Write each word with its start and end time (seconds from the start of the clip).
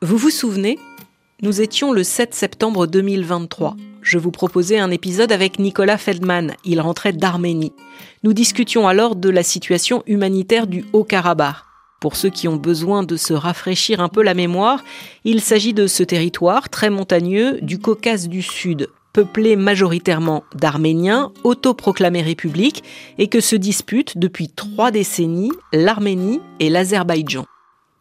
Vous 0.00 0.16
vous 0.16 0.30
souvenez? 0.30 0.78
Nous 1.42 1.60
étions 1.60 1.90
le 1.90 2.04
7 2.04 2.32
septembre 2.32 2.86
2023. 2.86 3.74
Je 4.00 4.16
vous 4.16 4.30
proposais 4.30 4.78
un 4.78 4.92
épisode 4.92 5.32
avec 5.32 5.58
Nicolas 5.58 5.98
Feldman. 5.98 6.54
Il 6.64 6.80
rentrait 6.80 7.12
d'Arménie. 7.12 7.72
Nous 8.22 8.32
discutions 8.32 8.86
alors 8.86 9.16
de 9.16 9.28
la 9.28 9.42
situation 9.42 10.04
humanitaire 10.06 10.68
du 10.68 10.84
Haut-Karabakh. 10.92 11.56
Pour 12.00 12.14
ceux 12.14 12.30
qui 12.30 12.46
ont 12.46 12.54
besoin 12.54 13.02
de 13.02 13.16
se 13.16 13.32
rafraîchir 13.32 13.98
un 14.00 14.08
peu 14.08 14.22
la 14.22 14.34
mémoire, 14.34 14.84
il 15.24 15.40
s'agit 15.40 15.74
de 15.74 15.88
ce 15.88 16.04
territoire 16.04 16.68
très 16.68 16.90
montagneux 16.90 17.58
du 17.60 17.80
Caucase 17.80 18.28
du 18.28 18.40
Sud, 18.40 18.90
peuplé 19.12 19.56
majoritairement 19.56 20.44
d'Arméniens, 20.54 21.32
autoproclamés 21.42 22.22
républiques, 22.22 22.84
et 23.18 23.26
que 23.26 23.40
se 23.40 23.56
disputent 23.56 24.16
depuis 24.16 24.48
trois 24.48 24.92
décennies 24.92 25.50
l'Arménie 25.72 26.40
et 26.60 26.70
l'Azerbaïdjan. 26.70 27.46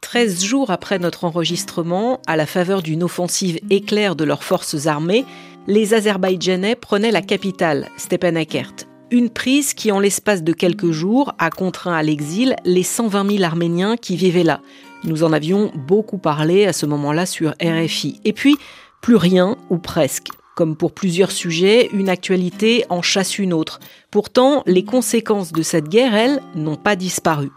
13 0.10 0.42
jours 0.42 0.72
après 0.72 1.00
notre 1.00 1.26
enregistrement, 1.26 2.22
à 2.28 2.38
la 2.38 2.46
faveur 2.46 2.82
d'une 2.82 3.04
offensive 3.04 3.60
éclair 3.70 4.16
de 4.16 4.24
leurs 4.24 4.46
forces 4.46 4.88
armées, 4.88 5.26
les 5.68 5.94
Azerbaïdjanais 5.94 6.76
prenaient 6.78 7.12
la 7.12 7.22
capitale, 7.22 7.90
Stepanakert. 7.98 8.72
Une 9.12 9.30
prise 9.30 9.74
qui, 9.74 9.92
en 9.92 10.00
l'espace 10.00 10.44
de 10.44 10.54
quelques 10.54 10.92
jours, 10.92 11.34
a 11.40 11.50
contraint 11.50 11.94
à 11.94 12.04
l'exil 12.04 12.56
les 12.64 12.84
120 12.84 13.32
000 13.32 13.44
Arméniens 13.44 13.98
qui 13.98 14.16
vivaient 14.16 14.44
là. 14.44 14.62
Nous 15.04 15.26
en 15.26 15.34
avions 15.34 15.74
beaucoup 15.76 16.20
parlé 16.20 16.66
à 16.66 16.72
ce 16.72 16.86
moment-là 16.86 17.26
sur 17.26 17.54
RFI. 17.62 18.22
Et 18.24 18.32
puis, 18.32 18.56
plus 19.02 19.18
rien, 19.18 19.58
ou 19.70 19.78
presque. 19.78 20.30
Comme 20.56 20.78
pour 20.78 20.94
plusieurs 20.94 21.32
sujets, 21.32 21.90
une 21.92 22.08
actualité 22.08 22.86
en 22.88 23.02
chasse 23.02 23.40
une 23.40 23.52
autre. 23.52 23.82
Pourtant, 24.10 24.64
les 24.68 24.86
conséquences 24.86 25.52
de 25.52 25.64
cette 25.64 25.90
guerre, 25.90 26.16
elles, 26.16 26.42
n'ont 26.56 26.78
pas 26.78 26.96
disparu. 26.96 27.50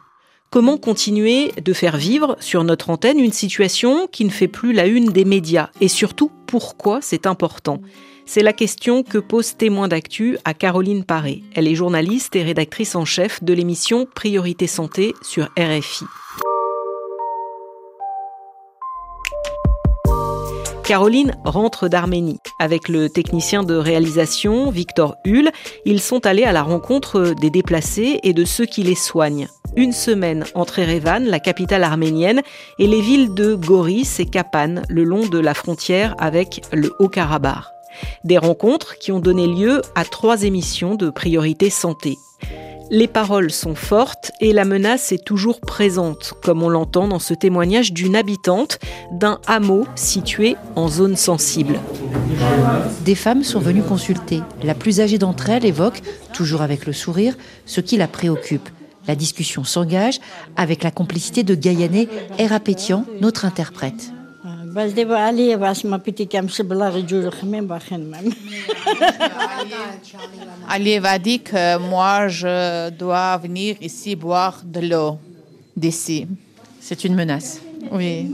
Comment 0.53 0.79
continuer 0.79 1.53
de 1.65 1.73
faire 1.73 1.97
vivre 1.97 2.37
sur 2.41 2.65
notre 2.65 2.91
antenne 2.91 3.21
une 3.21 3.31
situation 3.31 4.09
qui 4.09 4.25
ne 4.25 4.31
fait 4.31 4.49
plus 4.49 4.73
la 4.73 4.87
une 4.87 5.13
des 5.13 5.25
médias? 5.25 5.69
Et 5.81 5.87
surtout, 5.87 6.33
pourquoi 6.49 6.99
c'est 7.01 7.27
important? 7.27 7.81
C'est 8.27 8.43
la 8.43 8.53
question 8.53 9.05
que 9.05 9.19
pose 9.19 9.57
Témoin 9.57 9.87
d'actu 9.87 10.39
à 10.45 10.53
Caroline 10.53 11.05
Paré. 11.05 11.45
Elle 11.55 11.69
est 11.69 11.77
journaliste 11.77 12.35
et 12.35 12.43
rédactrice 12.43 12.97
en 12.97 13.05
chef 13.05 13.45
de 13.45 13.53
l'émission 13.53 14.09
Priorité 14.13 14.67
Santé 14.67 15.15
sur 15.23 15.45
RFI. 15.57 16.05
Caroline 20.91 21.37
rentre 21.45 21.87
d'Arménie. 21.87 22.41
Avec 22.59 22.89
le 22.89 23.09
technicien 23.09 23.63
de 23.63 23.77
réalisation, 23.77 24.73
Victor 24.73 25.15
Hull, 25.25 25.53
ils 25.85 26.01
sont 26.01 26.27
allés 26.27 26.43
à 26.43 26.51
la 26.51 26.65
rencontre 26.65 27.33
des 27.41 27.49
déplacés 27.49 28.19
et 28.25 28.33
de 28.33 28.45
ceux 28.45 28.67
qui 28.67 28.83
les 28.83 28.97
soignent. 28.97 29.47
Une 29.77 29.93
semaine 29.93 30.45
entre 30.57 30.81
Erevan, 30.81 31.25
la 31.27 31.39
capitale 31.39 31.85
arménienne, 31.85 32.43
et 32.81 32.89
les 32.89 33.01
villes 33.01 33.35
de 33.35 33.55
Goris 33.55 34.19
et 34.19 34.27
Kapan, 34.27 34.83
le 34.89 35.05
long 35.05 35.29
de 35.29 35.39
la 35.39 35.55
frontière 35.55 36.17
avec 36.19 36.61
le 36.73 36.93
Haut-Karabakh. 36.99 37.67
Des 38.25 38.39
rencontres 38.39 38.99
qui 38.99 39.13
ont 39.13 39.21
donné 39.21 39.47
lieu 39.47 39.83
à 39.95 40.05
trois 40.05 40.43
émissions 40.43 40.97
de 40.97 41.09
priorité 41.09 41.71
santé. 41.71 42.19
Les 42.93 43.07
paroles 43.07 43.53
sont 43.53 43.77
fortes 43.77 44.33
et 44.41 44.53
la 44.53 44.65
menace 44.65 45.13
est 45.13 45.25
toujours 45.25 45.61
présente, 45.61 46.35
comme 46.43 46.61
on 46.61 46.69
l'entend 46.69 47.07
dans 47.07 47.21
ce 47.21 47.35
témoignage 47.35 47.93
d'une 47.93 48.17
habitante 48.17 48.81
d'un 49.13 49.39
hameau 49.47 49.87
situé 49.95 50.57
en 50.75 50.89
zone 50.89 51.15
sensible. 51.15 51.79
Des 53.05 53.15
femmes 53.15 53.45
sont 53.45 53.61
venues 53.61 53.83
consulter. 53.83 54.41
La 54.65 54.75
plus 54.75 55.01
âgée 55.01 55.19
d'entre 55.19 55.51
elles 55.51 55.67
évoque, 55.67 56.03
toujours 56.35 56.63
avec 56.63 56.85
le 56.85 56.93
sourire, 56.93 57.37
ce 57.65 57.81
qui 57.81 57.97
la 57.97 58.09
préoccupe. 58.09 58.69
La 59.07 59.15
discussion 59.15 59.63
s'engage 59.63 60.19
avec 60.57 60.83
la 60.83 60.91
complicité 60.91 61.45
de 61.45 61.55
Gaïané 61.55 62.09
Erapétian, 62.39 63.05
notre 63.21 63.45
interprète. 63.45 64.13
Aliyev 70.69 71.05
a 71.07 71.19
dit 71.19 71.41
que 71.41 71.79
moi, 71.79 72.29
je 72.29 72.91
dois 72.91 73.37
venir 73.39 73.77
ici 73.81 74.15
boire 74.15 74.63
de 74.65 74.81
l'eau 74.81 75.19
d'ici. 75.77 76.27
C'est 76.81 77.05
une 77.05 77.15
menace. 77.15 77.61
Oui. 77.91 78.33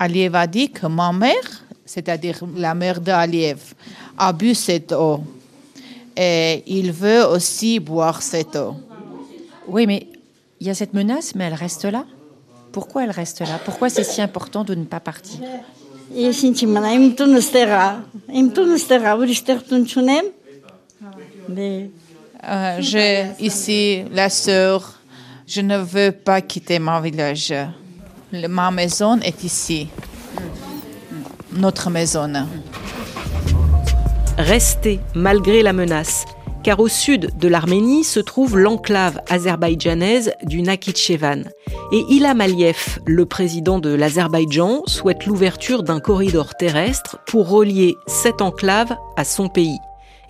Aliyev 0.00 0.34
a 0.34 0.46
dit 0.46 0.70
que 0.70 0.86
ma 0.86 1.12
mère, 1.12 1.64
c'est-à-dire 1.84 2.40
la 2.56 2.74
mère 2.74 3.00
d'Aliyev, 3.00 3.74
a 4.16 4.32
bu 4.32 4.54
cette 4.54 4.92
eau. 4.92 5.20
Et 6.16 6.64
il 6.66 6.90
veut 6.90 7.24
aussi 7.26 7.78
boire 7.78 8.20
cette 8.22 8.56
eau. 8.56 8.74
Oui, 9.68 9.86
mais 9.86 10.06
il 10.60 10.66
y 10.66 10.70
a 10.70 10.74
cette 10.74 10.94
menace, 10.94 11.34
mais 11.34 11.44
elle 11.44 11.54
reste 11.54 11.84
là. 11.84 12.04
Pourquoi 12.72 13.04
elle 13.04 13.10
reste 13.10 13.40
là? 13.40 13.58
Pourquoi 13.64 13.88
c'est 13.88 14.04
si 14.04 14.20
important 14.20 14.64
de 14.64 14.74
ne 14.74 14.84
pas 14.84 15.00
partir? 15.00 15.40
Euh, 22.44 22.76
J'ai 22.80 23.26
ici 23.40 24.04
la 24.12 24.28
sœur. 24.30 24.94
Je 25.46 25.60
ne 25.60 25.78
veux 25.78 26.12
pas 26.12 26.40
quitter 26.40 26.78
mon 26.78 27.00
village. 27.00 27.54
Ma 28.32 28.70
maison 28.70 29.18
est 29.20 29.42
ici. 29.44 29.88
Notre 31.52 31.88
maison. 31.90 32.30
Rester 34.36 35.00
malgré 35.14 35.62
la 35.62 35.72
menace 35.72 36.24
car 36.62 36.80
au 36.80 36.88
sud 36.88 37.36
de 37.38 37.48
l'Arménie 37.48 38.04
se 38.04 38.20
trouve 38.20 38.58
l'enclave 38.58 39.20
azerbaïdjanaise 39.28 40.32
du 40.42 40.62
Nakhichevan. 40.62 41.44
Et 41.92 42.04
Ilham 42.10 42.40
Aliyev, 42.40 42.98
le 43.06 43.26
président 43.26 43.78
de 43.78 43.90
l'Azerbaïdjan, 43.90 44.82
souhaite 44.86 45.26
l'ouverture 45.26 45.82
d'un 45.82 46.00
corridor 46.00 46.54
terrestre 46.54 47.18
pour 47.26 47.48
relier 47.48 47.96
cette 48.06 48.42
enclave 48.42 48.96
à 49.16 49.24
son 49.24 49.48
pays. 49.48 49.78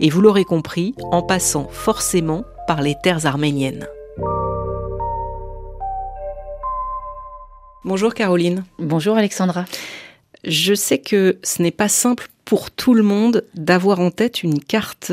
Et 0.01 0.11
vous 0.11 0.21
l'aurez 0.21 0.45
compris, 0.45 0.95
en 1.11 1.23
passant 1.23 1.67
forcément 1.71 2.45
par 2.67 2.83
les 2.83 2.95
terres 3.03 3.27
arméniennes. 3.27 3.87
Bonjour 7.85 8.15
Caroline. 8.15 8.65
Bonjour 8.79 9.17
Alexandra. 9.17 9.65
Je 10.45 10.75
sais 10.75 10.99
que 10.99 11.39
ce 11.43 11.63
n'est 11.63 11.71
pas 11.71 11.89
simple 11.89 12.29
pour 12.49 12.71
tout 12.71 12.95
le 12.95 13.03
monde 13.03 13.45
d'avoir 13.53 14.01
en 14.01 14.11
tête 14.11 14.43
une 14.43 14.59
carte 14.59 15.13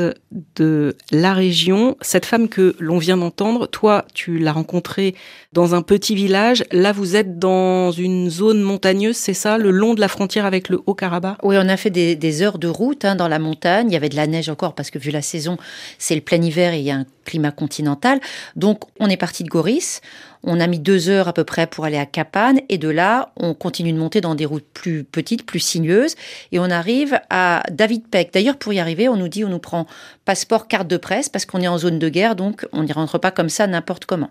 de 0.54 0.96
la 1.10 1.34
région. 1.34 1.98
Cette 2.00 2.24
femme 2.24 2.48
que 2.48 2.74
l'on 2.78 2.96
vient 2.96 3.18
d'entendre, 3.18 3.66
toi, 3.66 4.06
tu 4.14 4.38
l'as 4.38 4.52
rencontrée 4.52 5.14
dans 5.52 5.74
un 5.74 5.82
petit 5.82 6.14
village. 6.14 6.64
Là, 6.72 6.92
vous 6.92 7.14
êtes 7.14 7.38
dans 7.38 7.90
une 7.90 8.30
zone 8.30 8.62
montagneuse, 8.62 9.16
c'est 9.16 9.34
ça, 9.34 9.58
le 9.58 9.70
long 9.70 9.92
de 9.92 10.00
la 10.00 10.08
frontière 10.08 10.46
avec 10.46 10.70
le 10.70 10.80
Haut-Karabakh? 10.86 11.36
Oui, 11.42 11.56
on 11.58 11.68
a 11.68 11.76
fait 11.76 11.90
des, 11.90 12.42
heures 12.42 12.56
de 12.56 12.68
route 12.68 13.04
hein, 13.04 13.16
dans 13.16 13.28
la 13.28 13.38
montagne. 13.38 13.90
Il 13.90 13.92
y 13.92 13.96
avait 13.96 14.08
de 14.08 14.16
la 14.16 14.26
neige 14.26 14.48
encore 14.48 14.74
parce 14.74 14.90
que 14.90 14.98
vu 14.98 15.10
la 15.10 15.20
saison, 15.20 15.58
c'est 15.98 16.14
le 16.14 16.22
plein 16.22 16.40
hiver 16.40 16.72
et 16.72 16.78
il 16.78 16.84
y 16.84 16.90
a 16.90 16.96
un 16.96 17.06
climat 17.26 17.50
continental. 17.50 18.18
Donc, 18.54 18.80
on 18.98 19.10
est 19.10 19.18
parti 19.18 19.44
de 19.44 19.50
Goris. 19.50 20.00
On 20.46 20.60
a 20.60 20.66
mis 20.68 20.78
deux 20.78 21.08
heures 21.08 21.28
à 21.28 21.32
peu 21.32 21.44
près 21.44 21.66
pour 21.66 21.84
aller 21.84 21.98
à 21.98 22.06
Kapan 22.06 22.54
et 22.68 22.78
de 22.78 22.88
là, 22.88 23.32
on 23.36 23.52
continue 23.52 23.92
de 23.92 23.98
monter 23.98 24.20
dans 24.20 24.36
des 24.36 24.46
routes 24.46 24.66
plus 24.72 25.02
petites, 25.04 25.44
plus 25.44 25.58
sinueuses 25.58 26.14
et 26.52 26.60
on 26.60 26.70
arrive 26.70 27.18
à 27.30 27.64
David 27.70 28.06
Peck. 28.06 28.32
D'ailleurs, 28.32 28.56
pour 28.56 28.72
y 28.72 28.78
arriver, 28.78 29.08
on 29.08 29.16
nous 29.16 29.28
dit 29.28 29.44
on 29.44 29.48
nous 29.48 29.58
prend 29.58 29.86
passeport, 30.24 30.68
carte 30.68 30.88
de 30.88 30.96
presse 30.96 31.28
parce 31.28 31.46
qu'on 31.46 31.60
est 31.60 31.68
en 31.68 31.78
zone 31.78 31.98
de 31.98 32.08
guerre, 32.08 32.36
donc 32.36 32.66
on 32.72 32.84
n'y 32.84 32.92
rentre 32.92 33.18
pas 33.18 33.32
comme 33.32 33.48
ça 33.48 33.66
n'importe 33.66 34.04
comment. 34.06 34.30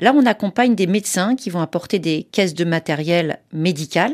Là, 0.00 0.12
on 0.14 0.26
accompagne 0.26 0.74
des 0.74 0.88
médecins 0.88 1.36
qui 1.36 1.48
vont 1.48 1.60
apporter 1.60 2.00
des 2.00 2.26
caisses 2.32 2.54
de 2.54 2.64
matériel 2.64 3.38
médical 3.52 4.12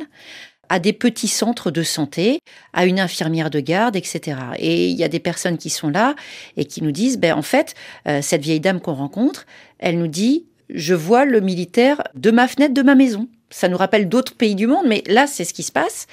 à 0.69 0.79
des 0.79 0.93
petits 0.93 1.29
centres 1.29 1.71
de 1.71 1.83
santé, 1.83 2.41
à 2.73 2.87
une 2.87 3.01
infirmière 3.01 3.51
de 3.51 3.61
garde, 3.61 3.97
etc. 3.97 4.37
Et 4.59 4.89
il 4.89 4.97
y 4.97 5.05
a 5.05 5.09
des 5.09 5.21
personnes 5.21 5.59
qui 5.59 5.71
sont 5.71 5.89
là 5.89 6.15
et 6.57 6.65
qui 6.65 6.83
nous 6.83 6.93
disent, 6.93 7.19
ben 7.19 7.33
en 7.35 7.43
fait, 7.43 7.75
euh, 8.07 8.21
cette 8.23 8.43
vieille 8.43 8.61
dame 8.61 8.81
qu'on 8.81 8.95
rencontre, 8.95 9.47
elle 9.79 9.99
nous 9.99 10.09
dit, 10.09 10.45
je 10.71 10.95
vois 10.95 11.25
le 11.25 11.41
militaire 11.41 12.03
de 12.15 12.31
ma 12.31 12.49
fenêtre 12.49 12.75
de 12.75 12.83
ma 12.83 12.95
maison. 12.95 13.29
Ça 13.51 13.69
nous 13.69 13.77
rappelle 13.77 14.09
d'autres 14.09 14.35
pays 14.35 14.55
du 14.55 14.67
monde, 14.67 14.87
mais 14.87 15.03
là, 15.07 15.27
c'est 15.27 15.45
ce 15.45 15.55
qui 15.55 15.63
se 15.63 15.73
passe. 15.73 16.07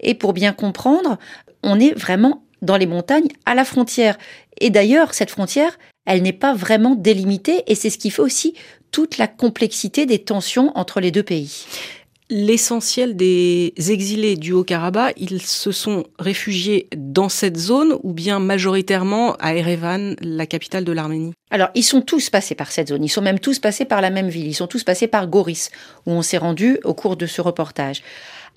Et 0.00 0.14
pour 0.14 0.32
bien 0.32 0.52
comprendre, 0.52 1.18
on 1.62 1.78
est 1.78 1.96
vraiment 1.96 2.42
dans 2.62 2.76
les 2.76 2.86
montagnes, 2.86 3.28
à 3.46 3.54
la 3.54 3.64
frontière. 3.64 4.18
Et 4.60 4.70
d'ailleurs, 4.70 5.14
cette 5.14 5.30
frontière, 5.30 5.78
elle 6.04 6.22
n'est 6.22 6.32
pas 6.32 6.54
vraiment 6.54 6.94
délimitée, 6.94 7.62
et 7.66 7.74
c'est 7.74 7.90
ce 7.90 7.98
qui 7.98 8.10
fait 8.10 8.22
aussi 8.22 8.54
toute 8.90 9.18
la 9.18 9.28
complexité 9.28 10.04
des 10.04 10.18
tensions 10.18 10.76
entre 10.76 11.00
les 11.00 11.10
deux 11.10 11.22
pays 11.22 11.64
l'essentiel 12.30 13.16
des 13.16 13.74
exilés 13.88 14.36
du 14.36 14.52
Haut-Karabakh, 14.52 15.14
ils 15.18 15.42
se 15.42 15.72
sont 15.72 16.04
réfugiés 16.18 16.88
dans 16.96 17.28
cette 17.28 17.58
zone 17.58 17.98
ou 18.02 18.12
bien 18.12 18.38
majoritairement 18.38 19.34
à 19.40 19.54
Erevan, 19.54 20.14
la 20.22 20.46
capitale 20.46 20.84
de 20.84 20.92
l'Arménie? 20.92 21.32
Alors, 21.50 21.68
ils 21.74 21.82
sont 21.82 22.00
tous 22.00 22.30
passés 22.30 22.54
par 22.54 22.70
cette 22.70 22.88
zone. 22.88 23.04
Ils 23.04 23.08
sont 23.08 23.20
même 23.20 23.40
tous 23.40 23.58
passés 23.58 23.84
par 23.84 24.00
la 24.00 24.10
même 24.10 24.28
ville. 24.28 24.46
Ils 24.46 24.54
sont 24.54 24.68
tous 24.68 24.84
passés 24.84 25.08
par 25.08 25.26
Goris, 25.26 25.70
où 26.06 26.12
on 26.12 26.22
s'est 26.22 26.38
rendu 26.38 26.78
au 26.84 26.94
cours 26.94 27.16
de 27.16 27.26
ce 27.26 27.40
reportage. 27.40 28.02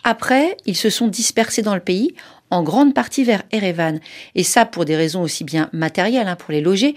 Après, 0.04 0.58
ils 0.66 0.78
se 0.78 0.90
sont 0.90 1.08
dispersés 1.08 1.62
dans 1.62 1.76
le 1.76 1.82
pays, 1.82 2.14
en 2.50 2.62
grande 2.62 2.94
partie 2.94 3.24
vers 3.24 3.44
Erevan. 3.52 4.00
Et 4.36 4.44
ça, 4.44 4.66
pour 4.66 4.86
des 4.86 4.96
raisons 4.96 5.24
aussi 5.24 5.44
bien 5.44 5.70
matérielles, 5.74 6.28
hein, 6.28 6.36
pour 6.36 6.52
les 6.52 6.62
loger, 6.62 6.94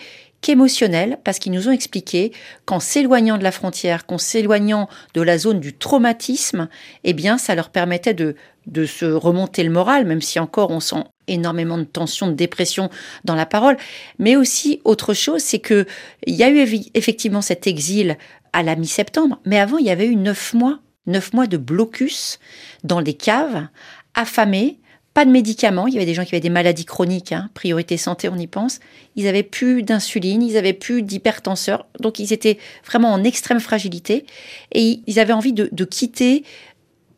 qu'émotionnel, 0.46 1.18
parce 1.24 1.40
qu'ils 1.40 1.50
nous 1.50 1.66
ont 1.66 1.72
expliqué 1.72 2.30
qu'en 2.66 2.78
s'éloignant 2.78 3.36
de 3.36 3.42
la 3.42 3.50
frontière, 3.50 4.06
qu'en 4.06 4.16
s'éloignant 4.16 4.88
de 5.14 5.20
la 5.20 5.38
zone 5.38 5.58
du 5.58 5.72
traumatisme, 5.72 6.68
eh 7.02 7.14
bien, 7.14 7.36
ça 7.36 7.56
leur 7.56 7.70
permettait 7.70 8.14
de, 8.14 8.36
de 8.68 8.86
se 8.86 9.06
remonter 9.06 9.64
le 9.64 9.70
moral, 9.70 10.06
même 10.06 10.20
si 10.20 10.38
encore 10.38 10.70
on 10.70 10.78
sent 10.78 11.02
énormément 11.26 11.78
de 11.78 11.82
tension, 11.82 12.28
de 12.28 12.34
dépression 12.34 12.90
dans 13.24 13.34
la 13.34 13.44
parole. 13.44 13.76
Mais 14.20 14.36
aussi, 14.36 14.80
autre 14.84 15.14
chose, 15.14 15.42
c'est 15.42 15.58
que 15.58 15.84
il 16.28 16.36
y 16.36 16.44
a 16.44 16.48
eu 16.48 16.64
effectivement 16.94 17.42
cet 17.42 17.66
exil 17.66 18.16
à 18.52 18.62
la 18.62 18.76
mi-septembre, 18.76 19.40
mais 19.46 19.58
avant, 19.58 19.78
il 19.78 19.86
y 19.86 19.90
avait 19.90 20.06
eu 20.06 20.14
neuf 20.14 20.54
mois, 20.54 20.78
neuf 21.08 21.32
mois 21.32 21.48
de 21.48 21.56
blocus 21.56 22.38
dans 22.84 23.02
des 23.02 23.14
caves, 23.14 23.66
affamés, 24.14 24.78
pas 25.16 25.24
de 25.24 25.30
médicaments. 25.30 25.86
Il 25.86 25.94
y 25.94 25.96
avait 25.96 26.04
des 26.04 26.12
gens 26.12 26.26
qui 26.26 26.34
avaient 26.34 26.42
des 26.42 26.50
maladies 26.50 26.84
chroniques, 26.84 27.32
hein, 27.32 27.48
priorité 27.54 27.96
santé, 27.96 28.28
on 28.28 28.36
y 28.36 28.46
pense. 28.46 28.80
Ils 29.16 29.26
avaient 29.26 29.42
plus 29.42 29.82
d'insuline, 29.82 30.42
ils 30.42 30.58
avaient 30.58 30.74
plus 30.74 31.00
d'hypertenseurs. 31.00 31.86
Donc, 32.00 32.18
ils 32.18 32.34
étaient 32.34 32.58
vraiment 32.84 33.14
en 33.14 33.24
extrême 33.24 33.58
fragilité 33.58 34.26
et 34.72 35.00
ils 35.06 35.18
avaient 35.18 35.32
envie 35.32 35.54
de, 35.54 35.84
quitter 35.86 36.44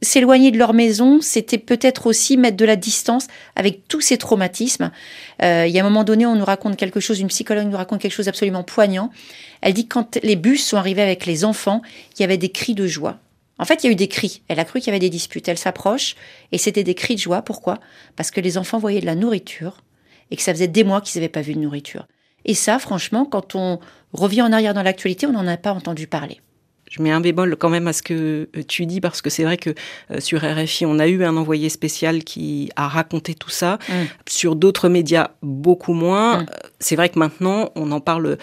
s'éloigner 0.01 0.53
de 0.53 0.59
leur 0.59 0.75
maison, 0.75 1.21
c'était 1.21 1.59
peut-être 1.59 2.07
aussi 2.07 2.37
mettre 2.37 2.57
de 2.57 2.65
la 2.65 2.77
distance 2.77 3.27
avec 3.57 3.89
tous 3.89 4.01
ces 4.01 4.17
traumatismes. 4.17 4.93
Euh, 5.43 5.67
il 5.67 5.75
y 5.75 5.81
a 5.81 5.85
un 5.85 5.89
moment 5.89 6.05
donné, 6.05 6.25
on 6.25 6.37
nous 6.37 6.45
raconte 6.45 6.77
quelque 6.77 7.01
chose, 7.01 7.19
une 7.19 7.27
psychologue 7.27 7.67
nous 7.67 7.77
raconte 7.77 8.01
quelque 8.01 8.15
chose 8.15 8.27
d'absolument 8.27 8.63
poignant. 8.63 9.11
Elle 9.61 9.73
dit 9.73 9.89
que 9.89 9.95
quand 9.95 10.21
les 10.23 10.37
bus 10.37 10.65
sont 10.65 10.77
arrivés 10.77 11.03
avec 11.03 11.27
les 11.27 11.45
enfants, 11.45 11.83
il 12.17 12.23
y 12.23 12.25
avait 12.25 12.39
des 12.39 12.51
cris 12.51 12.77
de 12.77 12.87
joie. 12.87 13.19
En 13.59 13.65
fait, 13.65 13.83
il 13.83 13.87
y 13.87 13.91
a 13.91 13.93
eu 13.93 13.97
des 13.97 14.09
cris. 14.09 14.43
Elle 14.49 14.61
a 14.61 14.65
cru 14.65 14.81
qu'il 14.81 14.89
y 14.89 14.91
avait 14.91 14.99
des 14.99 15.11
disputes. 15.11 15.49
Elle 15.49 15.59
s'approche 15.59 16.15
et 16.53 16.59
c'était 16.59 16.85
des 16.85 16.95
cris 16.95 17.17
de 17.17 17.21
joie. 17.21 17.43
Pourquoi? 17.43 17.79
Parce 18.17 18.31
que 18.31 18.41
les 18.41 18.59
enfants 18.59 18.79
voyaient 18.79 19.01
de 19.01 19.07
la 19.07 19.15
nourriture 19.15 19.79
et 20.31 20.37
que 20.37 20.43
ça 20.43 20.53
faisait 20.53 20.69
des 20.69 20.85
mois 20.85 21.01
qu'ils 21.01 21.21
n'avaient 21.21 21.29
pas 21.29 21.41
vu 21.41 21.55
de 21.55 21.61
nourriture. 21.61 22.07
Et 22.45 22.55
ça, 22.55 22.79
franchement, 22.79 23.25
quand 23.25 23.55
on 23.55 23.81
revient 24.13 24.43
en 24.43 24.53
arrière 24.53 24.75
dans 24.75 24.83
l'actualité, 24.83 25.27
on 25.27 25.33
n'en 25.33 25.47
a 25.47 25.57
pas 25.57 25.73
entendu 25.73 26.07
parler. 26.07 26.41
Je 26.91 27.03
mets 27.03 27.11
un 27.11 27.21
bémol 27.21 27.57
quand 27.57 27.69
même 27.69 27.87
à 27.87 27.93
ce 27.93 28.03
que 28.03 28.49
euh, 28.57 28.63
tu 28.67 28.87
dis 28.87 29.01
parce 29.01 29.21
que 29.21 29.31
c'est 29.31 29.45
vrai 29.45 29.57
que 29.57 29.71
euh, 30.11 30.21
sur 30.21 30.41
RFI, 30.41 30.87
on 30.87 30.99
a 30.99 31.07
eu 31.07 31.23
un 31.23 31.37
envoyé 31.37 31.69
spécial 31.69 32.25
qui 32.25 32.71
a 32.77 32.89
raconté 32.89 33.35
tout 33.35 33.51
ça. 33.51 33.79
Mm. 33.89 33.93
Sur 34.27 34.57
d'autres 34.57 34.89
médias, 34.89 35.33
beaucoup 35.43 35.93
moins. 35.93 36.39
Mm. 36.39 36.47
Euh, 36.49 36.69
c'est 36.81 36.97
vrai 36.97 37.11
que 37.11 37.19
maintenant, 37.19 37.71
on 37.75 37.87
n'en 37.87 38.01
parle 38.01 38.39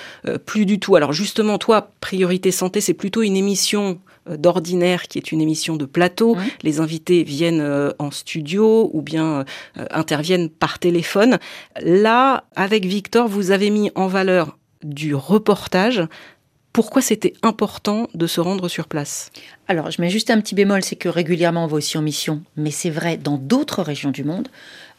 plus 0.46 0.66
du 0.66 0.80
tout. 0.80 0.96
Alors 0.96 1.14
justement, 1.14 1.58
toi, 1.58 1.92
Priorité 2.02 2.52
Santé, 2.52 2.82
c'est 2.82 2.94
plutôt 2.94 3.24
une 3.24 3.36
émission 3.36 4.00
d'ordinaire 4.30 5.08
qui 5.08 5.18
est 5.18 5.32
une 5.32 5.42
émission 5.42 5.76
de 5.76 5.86
plateau. 5.86 6.38
Les 6.64 6.80
invités 6.80 7.24
viennent 7.24 7.62
euh, 7.62 7.92
en 8.00 8.12
studio 8.12 8.90
ou 8.94 9.02
bien 9.02 9.46
euh, 9.78 9.86
interviennent 9.92 10.50
par 10.50 10.80
téléphone. 10.80 11.38
Là, 11.82 12.46
avec 12.56 12.86
Victor, 12.86 13.28
vous 13.28 13.52
avez 13.52 13.70
mis 13.70 13.92
en 13.96 14.08
valeur 14.08 14.58
du 14.84 15.16
reportage. 15.16 16.04
Pourquoi 16.74 17.02
c'était 17.02 17.34
important 17.42 18.10
de 18.14 18.28
se 18.28 18.42
rendre 18.42 18.68
sur 18.68 18.88
place? 18.88 19.32
Alors, 19.70 19.92
je 19.92 20.02
mets 20.02 20.10
juste 20.10 20.30
un 20.30 20.42
petit 20.42 20.56
bémol, 20.56 20.84
c'est 20.84 20.98
que 20.98 21.08
régulièrement 21.08 21.64
on 21.64 21.68
va 21.68 21.78
aussi 21.78 21.98
en 21.98 22.02
mission, 22.02 22.44
mais 22.58 22.70
c'est 22.70 22.90
vrai 22.90 23.16
dans 23.16 23.38
d'autres 23.38 23.82
régions 23.82 24.12
du 24.12 24.26
monde. 24.26 24.50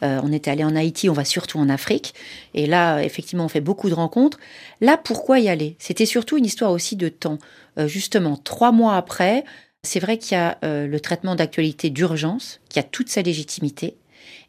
Euh, 0.03 0.21
on 0.23 0.33
était 0.33 0.51
allé 0.51 0.65
en 0.65 0.77
Haïti, 0.77 1.09
on 1.09 1.15
va 1.15 1.25
surtout 1.25 1.59
en 1.59 1.69
Afrique. 1.69 2.15
Et 2.55 2.67
là, 2.67 3.01
effectivement, 3.03 3.45
on 3.45 3.49
fait 3.49 3.61
beaucoup 3.61 3.89
de 3.89 3.95
rencontres. 3.95 4.39
Là, 4.81 4.97
pourquoi 4.97 5.41
y 5.41 5.49
aller? 5.49 5.77
C'était 5.79 6.07
surtout 6.07 6.37
une 6.37 6.45
histoire 6.45 6.71
aussi 6.71 6.97
de 6.97 7.09
temps. 7.09 7.39
Euh, 7.79 7.89
justement, 7.89 8.37
trois 8.37 8.73
mois 8.73 8.97
après, 8.97 9.45
c'est 9.83 10.01
vrai 10.01 10.19
qu'il 10.19 10.37
y 10.37 10.41
a 10.41 10.59
euh, 10.65 10.87
le 10.87 11.01
traitement 11.01 11.35
d'actualité 11.35 11.91
d'urgence, 11.91 12.61
qui 12.69 12.79
a 12.79 12.83
toute 12.83 13.09
sa 13.09 13.23
légitimité. 13.23 13.97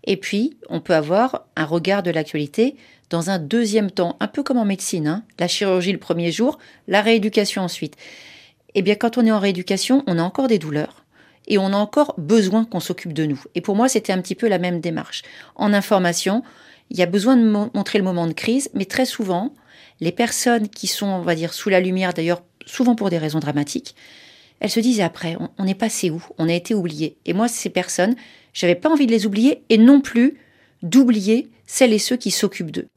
Et 0.03 0.17
puis, 0.17 0.57
on 0.69 0.79
peut 0.79 0.95
avoir 0.95 1.45
un 1.55 1.65
regard 1.65 2.03
de 2.03 2.11
l'actualité 2.11 2.75
dans 3.09 3.29
un 3.29 3.39
deuxième 3.39 3.91
temps, 3.91 4.17
un 4.19 4.27
peu 4.27 4.43
comme 4.43 4.57
en 4.57 4.65
médecine. 4.65 5.07
Hein. 5.07 5.23
la 5.39 5.47
chirurgie 5.47 5.93
le 5.93 5.97
premier 5.97 6.31
jour, 6.31 6.57
la 6.87 7.01
rééducation 7.01 7.61
ensuite. 7.61 7.95
Eh 8.75 8.81
bien, 8.81 8.95
quand 8.95 9.17
on 9.17 9.25
est 9.25 9.31
en 9.31 9.39
rééducation, 9.39 10.03
on 10.07 10.19
a 10.19 10.23
encore 10.23 10.47
des 10.47 10.59
douleurs 10.59 11.05
et 11.47 11.57
on 11.57 11.73
a 11.73 11.77
encore 11.77 12.13
besoin 12.17 12.65
qu'on 12.65 12.79
s'occupe 12.79 13.13
de 13.13 13.25
nous. 13.25 13.41
Et 13.55 13.61
pour 13.61 13.75
moi, 13.75 13.87
c'était 13.87 14.13
un 14.13 14.21
petit 14.21 14.35
peu 14.35 14.47
la 14.47 14.59
même 14.59 14.79
démarche. 14.79 15.23
En 15.55 15.73
information, 15.73 16.43
il 16.89 16.97
y 16.97 17.03
a 17.03 17.05
besoin 17.05 17.37
de 17.37 17.43
montrer 17.43 17.97
le 17.97 18.03
moment 18.03 18.27
de 18.27 18.33
crise, 18.33 18.69
mais 18.73 18.85
très 18.85 19.05
souvent, 19.05 19.53
les 19.99 20.11
personnes 20.11 20.69
qui 20.69 20.87
sont, 20.87 21.07
on 21.07 21.21
va 21.21 21.35
dire, 21.35 21.53
sous 21.53 21.69
la 21.69 21.79
lumière, 21.79 22.13
d'ailleurs, 22.13 22.43
souvent 22.65 22.95
pour 22.95 23.09
des 23.09 23.17
raisons 23.17 23.39
dramatiques, 23.39 23.95
elles 24.59 24.69
se 24.69 24.79
disent 24.79 25.01
après, 25.01 25.37
on, 25.57 25.67
est 25.67 25.75
passé 25.75 26.09
où? 26.09 26.23
On 26.37 26.49
a 26.49 26.53
été 26.53 26.73
oublié. 26.73 27.17
Et 27.25 27.33
moi, 27.33 27.47
ces 27.47 27.69
personnes, 27.69 28.15
j'avais 28.53 28.75
pas 28.75 28.89
envie 28.89 29.05
de 29.05 29.11
les 29.11 29.25
oublier 29.25 29.63
et 29.69 29.77
non 29.77 30.01
plus 30.01 30.37
d'oublier 30.81 31.49
celles 31.65 31.93
et 31.93 31.99
ceux 31.99 32.17
qui 32.17 32.31
s'occupent 32.31 32.71
d'eux. 32.71 32.87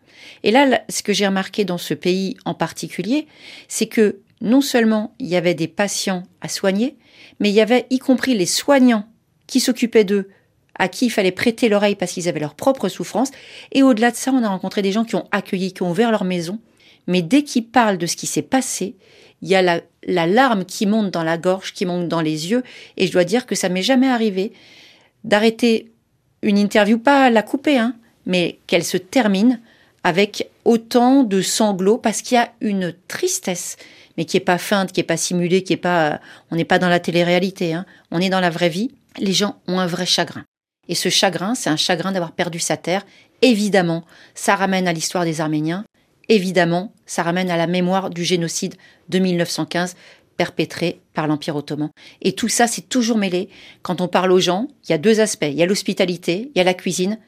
Et 0.42 0.50
là, 0.50 0.82
ce 0.88 1.02
que 1.02 1.12
j'ai 1.12 1.26
remarqué 1.26 1.64
dans 1.64 1.78
ce 1.78 1.94
pays 1.94 2.36
en 2.44 2.54
particulier, 2.54 3.26
c'est 3.68 3.86
que 3.86 4.20
non 4.40 4.60
seulement 4.60 5.14
il 5.18 5.26
y 5.26 5.36
avait 5.36 5.54
des 5.54 5.68
patients 5.68 6.22
à 6.40 6.48
soigner, 6.48 6.96
mais 7.40 7.48
il 7.48 7.54
y 7.54 7.60
avait 7.60 7.86
y 7.90 7.98
compris 7.98 8.34
les 8.34 8.46
soignants 8.46 9.06
qui 9.46 9.58
s'occupaient 9.58 10.04
d'eux, 10.04 10.28
à 10.78 10.88
qui 10.88 11.06
il 11.06 11.10
fallait 11.10 11.32
prêter 11.32 11.68
l'oreille 11.68 11.96
parce 11.96 12.12
qu'ils 12.12 12.28
avaient 12.28 12.40
leur 12.40 12.54
propre 12.54 12.88
souffrance. 12.88 13.30
Et 13.72 13.82
au-delà 13.82 14.10
de 14.10 14.16
ça, 14.16 14.30
on 14.32 14.42
a 14.42 14.48
rencontré 14.48 14.82
des 14.82 14.92
gens 14.92 15.04
qui 15.04 15.16
ont 15.16 15.26
accueilli, 15.32 15.72
qui 15.72 15.82
ont 15.82 15.90
ouvert 15.90 16.10
leur 16.10 16.24
maison. 16.24 16.58
Mais 17.06 17.22
dès 17.22 17.42
qu'ils 17.42 17.66
parlent 17.66 17.98
de 17.98 18.06
ce 18.06 18.16
qui 18.16 18.26
s'est 18.26 18.42
passé, 18.42 18.94
il 19.42 19.48
y 19.48 19.56
a 19.56 19.62
la, 19.62 20.26
larme 20.26 20.64
qui 20.64 20.86
monte 20.86 21.10
dans 21.10 21.24
la 21.24 21.38
gorge, 21.38 21.72
qui 21.72 21.86
monte 21.86 22.08
dans 22.08 22.20
les 22.20 22.50
yeux. 22.50 22.62
Et 22.96 23.06
je 23.06 23.12
dois 23.12 23.24
dire 23.24 23.46
que 23.46 23.54
ça 23.54 23.68
m'est 23.68 23.82
jamais 23.82 24.08
arrivé 24.08 24.52
d'arrêter 25.24 25.90
une 26.42 26.58
interview, 26.58 26.98
pas 26.98 27.30
la 27.30 27.42
couper, 27.42 27.78
hein, 27.78 27.94
mais 28.26 28.58
qu'elle 28.66 28.84
se 28.84 28.96
termine 28.96 29.60
avec 30.04 30.48
autant 30.64 31.22
de 31.22 31.42
sanglots 31.42 31.98
parce 31.98 32.22
qu'il 32.22 32.36
y 32.36 32.38
a 32.38 32.52
une 32.60 32.94
tristesse 33.08 33.76
mais 34.16 34.26
qui 34.26 34.36
est 34.36 34.40
pas 34.40 34.58
feinte, 34.58 34.92
qui 34.92 35.00
est 35.00 35.04
pas 35.04 35.16
simulée, 35.16 35.62
qui 35.62 35.72
est 35.72 35.78
pas, 35.78 36.20
on 36.50 36.56
n'est 36.56 36.66
pas 36.66 36.78
dans 36.78 36.90
la 36.90 37.00
télé-réalité, 37.00 37.72
hein. 37.72 37.86
on 38.10 38.20
est 38.20 38.28
dans 38.28 38.40
la 38.40 38.50
vraie 38.50 38.68
vie. 38.68 38.90
Les 39.18 39.32
gens 39.32 39.56
ont 39.66 39.78
un 39.78 39.86
vrai 39.86 40.04
chagrin. 40.04 40.44
Et 40.88 40.94
ce 40.94 41.08
chagrin, 41.08 41.54
c'est 41.54 41.70
un 41.70 41.76
chagrin 41.76 42.12
d'avoir 42.12 42.32
perdu 42.32 42.58
sa 42.58 42.76
terre. 42.76 43.06
Évidemment, 43.40 44.04
ça 44.34 44.56
ramène 44.56 44.88
à 44.88 44.92
l'histoire 44.92 45.24
des 45.24 45.40
Arméniens. 45.40 45.84
Évidemment, 46.28 46.92
ça 47.06 47.22
ramène 47.22 47.50
à 47.50 47.56
la 47.56 47.66
mémoire 47.66 48.10
du 48.10 48.24
génocide 48.24 48.74
de 49.08 49.18
1915 49.18 49.96
perpétré 50.36 51.00
par 51.12 51.26
l'Empire 51.26 51.56
ottoman. 51.56 51.90
Et 52.22 52.32
tout 52.32 52.48
ça, 52.48 52.66
c'est 52.66 52.88
toujours 52.88 53.18
mêlé. 53.18 53.48
Quand 53.82 54.00
on 54.00 54.08
parle 54.08 54.32
aux 54.32 54.40
gens, 54.40 54.68
il 54.84 54.90
y 54.90 54.94
a 54.94 54.98
deux 54.98 55.20
aspects. 55.20 55.48
Il 55.48 55.54
y 55.54 55.62
a 55.62 55.66
l'hospitalité, 55.66 56.50
il 56.54 56.58
y 56.58 56.60
a 56.60 56.64
la 56.64 56.74
cuisine, 56.74 57.18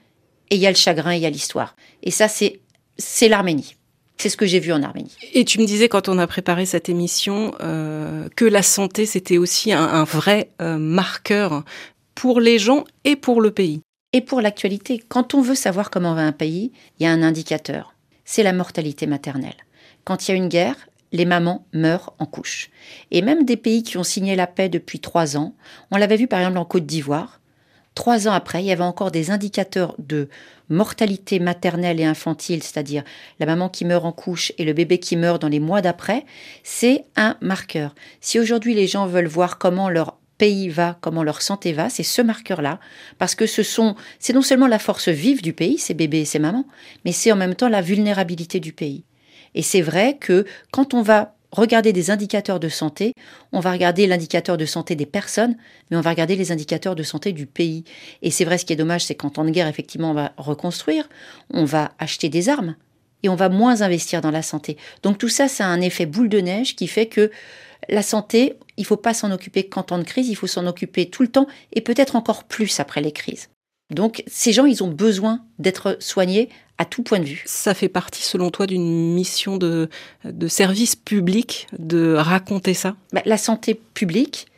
et 0.51 0.57
il 0.57 0.61
y 0.61 0.67
a 0.67 0.71
le 0.71 0.77
chagrin, 0.77 1.15
il 1.15 1.23
y 1.23 1.27
a 1.27 1.31
l'histoire. 1.31 1.77
Et 2.03 2.11
ça, 2.11 2.29
c'est, 2.29 2.61
c'est 2.99 3.29
l'Arménie. 3.29 3.77
C'est 4.19 4.29
ce 4.29 4.37
que 4.37 4.47
j'ai 4.47 4.61
vu 4.61 4.73
en 4.73 4.83
Arménie. 4.83 5.17
Et 5.33 5.45
tu 5.45 5.59
me 5.59 5.67
disais 5.67 5.89
quand 5.89 6.09
on 6.09 6.19
a 6.19 6.27
préparé 6.27 6.65
cette 6.65 6.89
émission 6.89 7.55
euh, 7.61 8.29
que 8.37 8.45
la 8.45 8.63
santé 8.63 9.05
c'était 9.05 9.39
aussi 9.39 9.73
un, 9.73 10.05
vrai 10.05 10.51
euh, 10.61 10.79
marqueur 10.79 11.65
pour 12.15 12.41
les 12.41 12.59
gens 12.59 12.85
et 13.05 13.17
pour 13.17 13.41
le 13.41 13.51
pays. 13.51 13.81
Et 14.13 14.21
pour 14.21 14.41
l'actualité, 14.41 15.03
quand 15.09 15.35
on 15.35 15.41
veut 15.41 15.55
savoir 15.55 15.91
comment 15.91 16.15
va 16.15 16.23
un 16.23 16.33
pays, 16.33 16.71
il 16.99 17.05
y 17.05 17.07
a 17.07 17.11
un 17.11 17.23
indicateur. 17.23 17.95
C'est 18.25 18.43
la 18.43 18.53
mortalité 18.53 19.07
maternelle. 19.07 19.57
Quand 20.05 20.29
il 20.29 20.31
y 20.31 20.35
a 20.35 20.37
une 20.37 20.49
guerre, 20.49 20.77
les 21.13 21.25
mamans 21.25 21.67
meurent 21.73 22.15
en 22.19 22.27
couche. 22.27 22.71
Et 23.11 23.23
même 23.23 23.45
des 23.45 23.57
pays 23.57 23.83
qui 23.83 23.99
ont 23.99 24.05
signé 24.05 24.37
la 24.37 24.47
paix 24.47 24.69
depuis 24.69 25.01
trois 25.01 25.37
ans, 25.37 25.55
on 25.91 25.97
l'avait 25.97 26.17
vu 26.17 26.29
par 26.29 26.41
exemple 26.41 26.59
en 26.59 26.65
Côte 26.65 26.87
d'Ivoire, 26.87 27.41
Trois 27.95 28.27
ans 28.27 28.33
après, 28.33 28.63
il 28.63 28.67
y 28.67 28.73
avait 28.73 28.83
encore 28.83 29.11
des 29.11 29.31
indicateurs 29.31 29.95
de 29.99 30.29
mortalité 30.71 31.39
maternelle 31.39 32.01
et 32.01 32.05
infantile, 32.05 32.63
c'est-à-dire 32.63 33.05
la 33.39 33.47
maman 33.47 33.69
qui 33.69 33.85
meurt 33.85 34.05
en 34.05 34.13
couche 34.13 34.53
et 34.57 34.65
le 34.65 34.73
bébé 34.73 34.99
qui 34.99 35.17
meurt 35.17 35.43
dans 35.43 35.49
les 35.49 35.61
mois 35.61 35.83
d'après, 35.83 36.25
c'est 36.63 37.05
un 37.17 37.37
marqueur. 37.43 37.95
Si 38.21 38.39
aujourd'hui 38.41 38.75
les 38.75 38.87
gens 38.87 39.07
veulent 39.07 39.27
voir 39.27 39.59
comment 39.59 39.91
leur 39.91 40.17
pays 40.39 40.71
va, 40.71 40.97
comment 41.01 41.23
leur 41.23 41.43
santé 41.43 41.73
va, 41.73 41.91
c'est 41.91 42.03
ce 42.03 42.23
marqueur-là, 42.23 42.81
parce 43.19 43.35
que 43.35 43.47
ce 43.47 43.63
sont, 43.63 43.95
c'est 44.19 44.33
non 44.33 44.43
seulement 44.43 44.67
la 44.67 44.79
force 44.79 45.09
vive 45.09 45.43
du 45.43 45.53
pays, 45.53 45.79
ces 45.79 45.95
bébés 45.95 46.21
et 46.21 46.25
ces 46.25 46.39
mamans, 46.39 46.67
mais 47.05 47.13
c'est 47.13 47.31
en 47.31 47.37
même 47.37 47.55
temps 47.55 47.69
la 47.69 47.83
vulnérabilité 47.83 48.59
du 48.59 48.73
pays. 48.73 49.05
Et 49.55 49.63
c'est 49.63 49.83
vrai 49.83 50.17
que 50.19 50.47
quand 50.71 50.95
on 50.95 51.03
va 51.03 51.37
regarder 51.53 51.93
des 51.93 52.11
indicateurs 52.11 52.59
de 52.59 52.69
santé, 52.69 53.13
on 53.53 53.61
va 53.61 53.73
regarder 53.73 54.07
l'indicateur 54.07 54.57
de 54.57 54.65
santé 54.65 54.97
des 54.97 55.07
personnes, 55.07 55.57
mais 55.91 55.97
on 55.97 56.01
va 56.01 56.11
regarder 56.11 56.35
les 56.35 56.51
indicateurs 56.51 56.97
de 56.97 57.03
santé 57.03 57.33
du 57.33 57.47
pays. 57.47 57.85
Et 58.23 58.31
c'est 58.31 58.45
vrai, 58.45 58.59
ce 58.59 58.65
qui 58.65 58.73
est 58.73 58.77
dommage, 58.77 59.05
c'est 59.05 59.15
qu'en 59.15 59.31
temps 59.31 59.45
de 59.45 59.51
guerre, 59.51 59.69
effectivement, 59.69 60.11
on 60.11 60.15
va 60.15 60.33
reconstruire, 60.39 61.09
on 61.51 61.65
va 61.65 61.93
acheter 61.99 62.29
des 62.29 62.49
armes, 62.49 62.75
et 63.23 63.29
on 63.29 63.37
va 63.37 63.49
moins 63.49 63.83
investir 63.83 64.21
dans 64.21 64.31
la 64.31 64.43
santé. 64.43 64.77
Donc 65.03 65.19
tout 65.19 65.29
ça, 65.29 65.47
ça 65.47 65.67
a 65.67 65.69
un 65.69 65.81
effet 65.81 66.07
boule 66.07 66.29
de 66.29 66.41
neige 66.41 66.75
qui 66.75 66.89
fait 66.89 67.07
que 67.07 67.31
la 67.89 68.03
santé, 68.03 68.57
il 68.77 68.87
faut 68.87 68.97
pas 68.97 69.15
s'en 69.15 69.31
occuper 69.31 69.69
qu'en 69.69 69.83
temps 69.83 69.99
de 69.99 70.05
crise, 70.05 70.29
il 70.29 70.37
faut 70.37 70.47
s'en 70.47 70.67
occuper 70.67 71.11
tout 71.11 71.23
le 71.23 71.29
temps, 71.29 71.47
et 71.73 71.81
peut-être 71.81 72.17
encore 72.17 72.45
plus 72.45 72.81
après 72.81 73.01
les 73.01 73.13
crises. 73.13 73.49
Donc 73.91 74.25
ces 74.27 74.53
gens, 74.53 74.65
ils 74.65 74.83
ont 74.83 74.89
besoin 74.89 75.45
d'être 75.59 75.99
soignés 76.01 76.49
à 76.83 76.85
tout 76.85 77.05
point 77.05 77.21
de 77.21 77.25
vue. 77.25 77.45
Ça 77.47 77.75
fait 77.75 77.89
partie, 77.89 78.25
selon 78.25 78.51
toi, 78.51 78.67
d'une 78.67 79.15
mission 79.15 79.57
de, 79.57 79.89
de, 80.25 80.49
service 80.49 80.97
public 80.97 81.69
de 81.79 82.15
raconter 82.15 82.75
ça? 82.75 82.97
Bah, 83.13 83.23
La 83.25 83.39
santé 83.39 83.81
publique, 83.95 84.49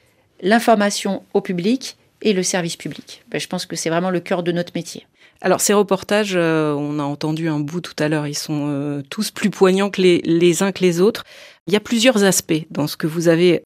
l'information 0.40 1.22
au 1.34 1.42
public 1.42 1.98
et 2.22 2.32
le 2.32 2.42
service 2.42 2.76
public. 2.76 3.22
Bah, 3.30 3.38
je 3.38 3.46
pense 3.46 3.66
que 3.66 3.76
c'est 3.76 3.90
vraiment 3.90 4.08
le 4.08 4.20
cœur 4.20 4.42
de 4.42 4.52
notre 4.52 4.72
métier. 4.74 5.06
Alors 5.42 5.60
ces 5.60 5.74
reportages, 5.74 6.36
on 6.36 6.98
a 6.98 7.02
entendu 7.02 7.48
un 7.48 7.60
bout 7.60 7.82
tout 7.82 7.96
à 7.98 8.08
l'heure, 8.08 8.26
ils 8.26 8.38
sont 8.38 9.02
tous 9.10 9.30
plus 9.30 9.50
poignants 9.50 9.90
que 9.90 10.00
les, 10.00 10.22
les 10.24 10.62
uns 10.62 10.72
que 10.72 10.80
les 10.80 11.02
autres. 11.02 11.24
Il 11.66 11.74
y 11.74 11.76
a 11.76 11.80
plusieurs 11.80 12.24
aspects 12.24 12.64
dans 12.70 12.86
ce 12.86 12.96
que 12.96 13.06
vous 13.06 13.28
avez 13.28 13.62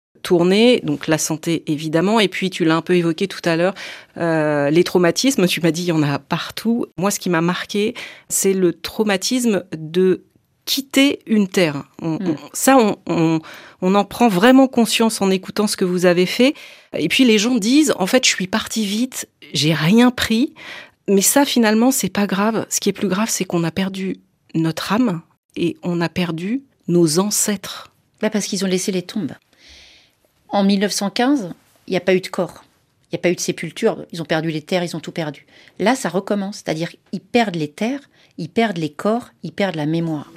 donc 0.82 1.06
la 1.06 1.18
santé 1.18 1.62
évidemment, 1.66 2.20
et 2.20 2.28
puis 2.28 2.50
tu 2.50 2.64
l'as 2.64 2.76
un 2.76 2.82
peu 2.82 2.94
évoqué 2.94 3.28
tout 3.28 3.40
à 3.44 3.56
l'heure, 3.56 3.74
euh, 4.16 4.70
les 4.70 4.84
traumatismes, 4.84 5.46
tu 5.46 5.60
m'as 5.60 5.70
dit 5.70 5.82
il 5.82 5.88
y 5.88 5.92
en 5.92 6.02
a 6.02 6.18
partout. 6.18 6.86
Moi 6.96 7.10
ce 7.10 7.18
qui 7.18 7.30
m'a 7.30 7.40
marqué, 7.40 7.94
c'est 8.28 8.52
le 8.52 8.72
traumatisme 8.72 9.64
de 9.76 10.24
quitter 10.64 11.20
une 11.26 11.48
terre. 11.48 11.84
On, 12.02 12.16
mm. 12.16 12.36
ça, 12.52 12.76
on, 12.76 12.96
on, 13.06 13.40
on, 13.80 13.94
en 13.94 14.04
prend 14.04 14.28
vraiment 14.28 14.68
conscience 14.68 15.22
en 15.22 15.30
écoutant 15.30 15.66
ce 15.66 15.76
que 15.76 15.86
vous 15.86 16.04
avez 16.04 16.26
fait. 16.26 16.54
Et 16.96 17.08
puis 17.08 17.24
les 17.24 17.38
gens 17.38 17.54
disent, 17.54 17.94
en 17.98 18.06
fait, 18.06 18.24
je 18.24 18.30
suis 18.30 18.46
parti 18.46 18.84
vite, 18.84 19.28
j'ai 19.54 19.72
rien 19.72 20.10
pris. 20.10 20.52
Mais 21.08 21.22
ça, 21.22 21.46
finalement, 21.46 21.90
c'est 21.90 22.10
pas 22.10 22.26
grave. 22.26 22.66
Ce 22.68 22.80
qui 22.80 22.90
est 22.90 22.92
plus 22.92 23.08
grave, 23.08 23.30
c'est 23.30 23.46
qu'on 23.46 23.64
a 23.64 23.70
perdu 23.70 24.20
notre 24.54 24.92
âme 24.92 25.22
et 25.56 25.78
on 25.82 26.02
a 26.02 26.10
perdu 26.10 26.64
nos 26.86 27.18
ancêtres 27.18 27.90
Là, 28.20 28.30
parce 28.30 28.46
qu'ils 28.46 28.64
ont 28.64 28.68
laissé 28.68 28.92
les 28.92 29.02
tombes. 29.02 29.32
En 30.50 30.64
1915, 30.64 31.50
il 31.86 31.90
n'y 31.90 31.96
a 31.98 32.00
pas 32.00 32.14
eu 32.14 32.20
de 32.20 32.28
corps. 32.28 32.64
Il 33.10 33.14
n'y 33.14 33.18
a 33.18 33.22
pas 33.22 33.30
eu 33.30 33.34
de 33.34 33.40
sépulture. 33.40 34.06
Ils 34.12 34.22
ont 34.22 34.26
perdu 34.26 34.50
les 34.50 34.62
terres, 34.62 34.82
ils 34.82 34.96
ont 34.96 35.00
tout 35.00 35.12
perdu. 35.12 35.46
Là, 35.78 35.94
ça 35.94 36.08
recommence. 36.08 36.56
C'est-à-dire, 36.56 36.90
ils 37.12 37.20
perdent 37.20 37.56
les 37.56 37.68
terres, 37.68 38.00
ils 38.38 38.48
perdent 38.48 38.78
les 38.78 38.88
corps, 38.88 39.28
ils 39.42 39.52
perdent 39.52 39.76
la 39.76 39.84
mémoire. 39.84 40.32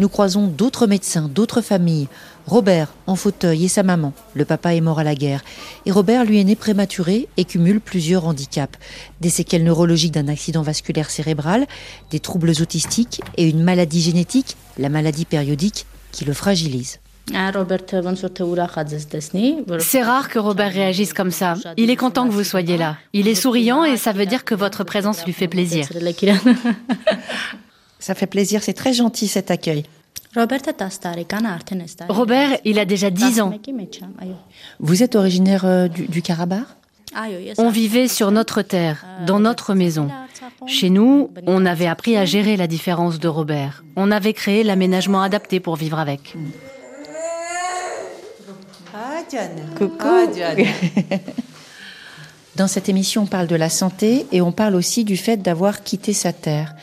Nous 0.00 0.08
croisons 0.08 0.48
d'autres 0.48 0.88
médecins, 0.88 1.28
d'autres 1.28 1.60
familles. 1.60 2.08
Robert, 2.46 2.92
en 3.06 3.14
fauteuil, 3.14 3.66
et 3.66 3.68
sa 3.68 3.84
maman. 3.84 4.12
Le 4.34 4.44
papa 4.44 4.74
est 4.74 4.80
mort 4.80 4.98
à 4.98 5.04
la 5.04 5.14
guerre. 5.14 5.44
Et 5.86 5.92
Robert, 5.92 6.24
lui, 6.24 6.40
est 6.40 6.44
né 6.44 6.56
prématuré 6.56 7.28
et 7.36 7.44
cumule 7.44 7.80
plusieurs 7.80 8.26
handicaps. 8.26 8.78
Des 9.20 9.30
séquelles 9.30 9.62
neurologiques 9.62 10.14
d'un 10.14 10.26
accident 10.26 10.62
vasculaire 10.62 11.10
cérébral, 11.10 11.66
des 12.10 12.18
troubles 12.18 12.50
autistiques 12.50 13.20
et 13.36 13.48
une 13.48 13.62
maladie 13.62 14.00
génétique, 14.00 14.56
la 14.78 14.88
maladie 14.88 15.26
périodique, 15.26 15.86
qui 16.12 16.24
le 16.24 16.32
fragilise. 16.32 17.00
C'est 19.80 20.02
rare 20.02 20.28
que 20.28 20.38
Robert 20.38 20.72
réagisse 20.72 21.12
comme 21.12 21.30
ça. 21.30 21.54
Il 21.76 21.90
est 21.90 21.96
content 21.96 22.26
que 22.26 22.32
vous 22.32 22.44
soyez 22.44 22.76
là. 22.76 22.96
Il 23.12 23.28
est 23.28 23.34
souriant 23.34 23.84
et 23.84 23.96
ça 23.96 24.12
veut 24.12 24.26
dire 24.26 24.44
que 24.44 24.54
votre 24.54 24.84
présence 24.84 25.24
lui 25.24 25.32
fait 25.32 25.48
plaisir. 25.48 25.86
Ça 28.02 28.14
fait 28.14 28.26
plaisir, 28.26 28.62
c'est 28.62 28.72
très 28.72 28.94
gentil 28.94 29.28
cet 29.28 29.50
accueil. 29.50 29.84
Robert, 32.08 32.56
il 32.64 32.78
a 32.78 32.86
déjà 32.86 33.10
10 33.10 33.42
ans. 33.42 33.50
Vous 34.78 35.02
êtes 35.02 35.16
originaire 35.16 35.66
euh, 35.66 35.86
du, 35.86 36.08
du 36.08 36.22
Karabakh? 36.22 36.64
On 37.58 37.70
vivait 37.70 38.08
sur 38.08 38.30
notre 38.30 38.62
terre, 38.62 39.04
dans 39.26 39.40
notre 39.40 39.74
maison. 39.74 40.08
Chez 40.66 40.90
nous, 40.90 41.30
on 41.46 41.66
avait 41.66 41.86
appris 41.86 42.16
à 42.16 42.24
gérer 42.24 42.56
la 42.56 42.66
différence 42.66 43.18
de 43.18 43.28
Robert. 43.28 43.84
On 43.96 44.10
avait 44.10 44.32
créé 44.32 44.62
l'aménagement 44.62 45.22
adapté 45.22 45.60
pour 45.60 45.76
vivre 45.76 45.98
avec. 45.98 46.34
Coucou. 49.76 50.08
Dans 52.56 52.68
cette 52.68 52.88
émission, 52.88 53.22
on 53.22 53.26
parle 53.26 53.46
de 53.46 53.56
la 53.56 53.70
santé 53.70 54.26
et 54.32 54.40
on 54.40 54.52
parle 54.52 54.74
aussi 54.74 55.04
du 55.04 55.16
fait 55.16 55.38
d'avoir 55.38 55.82
quitté 55.82 56.12
sa 56.12 56.32
terre. 56.32 56.74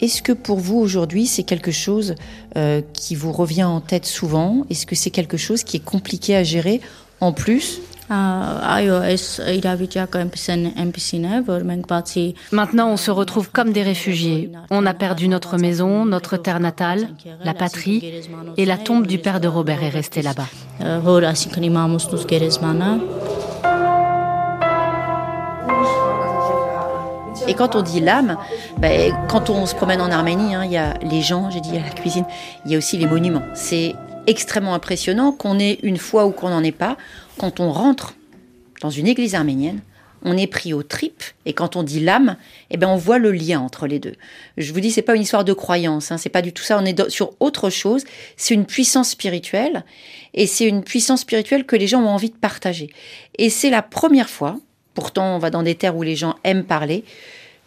Est-ce 0.00 0.22
que 0.22 0.32
pour 0.32 0.58
vous 0.58 0.78
aujourd'hui 0.78 1.26
c'est 1.26 1.42
quelque 1.42 1.70
chose 1.70 2.14
euh, 2.56 2.80
qui 2.94 3.14
vous 3.14 3.32
revient 3.32 3.64
en 3.64 3.80
tête 3.80 4.06
souvent? 4.06 4.64
Est-ce 4.70 4.86
que 4.86 4.94
c'est 4.94 5.10
quelque 5.10 5.36
chose 5.36 5.62
qui 5.62 5.76
est 5.76 5.84
compliqué 5.84 6.34
à 6.34 6.42
gérer 6.42 6.80
en 7.20 7.32
plus 7.32 7.80
Maintenant, 12.52 12.90
on 12.90 12.96
se 12.96 13.10
retrouve 13.10 13.50
comme 13.50 13.72
des 13.72 13.82
réfugiés. 13.82 14.50
On 14.70 14.86
a 14.86 14.94
perdu 14.94 15.28
notre 15.28 15.58
maison, 15.58 16.04
notre 16.04 16.36
terre 16.36 16.60
natale, 16.60 17.08
la 17.44 17.54
patrie, 17.54 18.22
et 18.56 18.64
la 18.64 18.76
tombe 18.78 19.06
du 19.06 19.18
père 19.18 19.40
de 19.40 19.48
Robert 19.48 19.82
est 19.82 19.90
restée 19.90 20.22
là-bas. 20.22 20.48
Et 27.46 27.54
quand 27.54 27.74
on 27.74 27.82
dit 27.82 28.00
l'âme, 28.00 28.36
ben, 28.78 29.12
quand 29.28 29.50
on 29.50 29.66
se 29.66 29.74
promène 29.74 30.00
en 30.00 30.10
Arménie, 30.10 30.54
hein, 30.54 30.64
il 30.64 30.72
y 30.72 30.76
a 30.76 30.94
les 31.02 31.20
gens, 31.20 31.50
j'ai 31.50 31.60
dit, 31.60 31.70
il 31.70 31.76
y 31.76 31.78
a 31.78 31.82
la 31.82 31.90
cuisine, 31.90 32.24
il 32.64 32.72
y 32.72 32.74
a 32.74 32.78
aussi 32.78 32.96
les 32.96 33.06
monuments. 33.06 33.42
C'est 33.54 33.94
extrêmement 34.30 34.74
impressionnant 34.74 35.32
qu'on 35.32 35.58
ait 35.58 35.80
une 35.82 35.96
foi 35.96 36.24
ou 36.24 36.30
qu'on 36.30 36.50
n'en 36.50 36.62
ait 36.62 36.72
pas. 36.72 36.96
Quand 37.36 37.58
on 37.58 37.72
rentre 37.72 38.14
dans 38.80 38.88
une 38.88 39.08
église 39.08 39.34
arménienne, 39.34 39.80
on 40.22 40.36
est 40.36 40.46
pris 40.46 40.72
aux 40.72 40.84
tripes 40.84 41.24
et 41.46 41.52
quand 41.52 41.74
on 41.76 41.82
dit 41.82 41.98
l'âme, 41.98 42.36
eh 42.70 42.76
ben 42.76 42.88
on 42.88 42.96
voit 42.96 43.18
le 43.18 43.32
lien 43.32 43.58
entre 43.60 43.86
les 43.86 43.98
deux. 43.98 44.14
Je 44.56 44.72
vous 44.72 44.80
dis 44.80 44.92
c'est 44.92 45.02
pas 45.02 45.16
une 45.16 45.22
histoire 45.22 45.44
de 45.44 45.52
croyance, 45.52 46.12
hein, 46.12 46.18
c'est 46.18 46.28
pas 46.28 46.42
du 46.42 46.52
tout 46.52 46.62
ça. 46.62 46.78
On 46.78 46.84
est 46.84 47.10
sur 47.10 47.32
autre 47.40 47.70
chose. 47.70 48.04
C'est 48.36 48.54
une 48.54 48.66
puissance 48.66 49.10
spirituelle 49.10 49.84
et 50.34 50.46
c'est 50.46 50.66
une 50.66 50.84
puissance 50.84 51.22
spirituelle 51.22 51.64
que 51.64 51.76
les 51.76 51.88
gens 51.88 52.02
ont 52.02 52.08
envie 52.08 52.30
de 52.30 52.36
partager. 52.36 52.90
Et 53.36 53.50
c'est 53.50 53.70
la 53.70 53.82
première 53.82 54.30
fois. 54.30 54.58
Pourtant, 54.94 55.34
on 55.36 55.38
va 55.38 55.50
dans 55.50 55.62
des 55.62 55.74
terres 55.74 55.96
où 55.96 56.02
les 56.02 56.16
gens 56.16 56.36
aiment 56.44 56.64
parler 56.64 57.04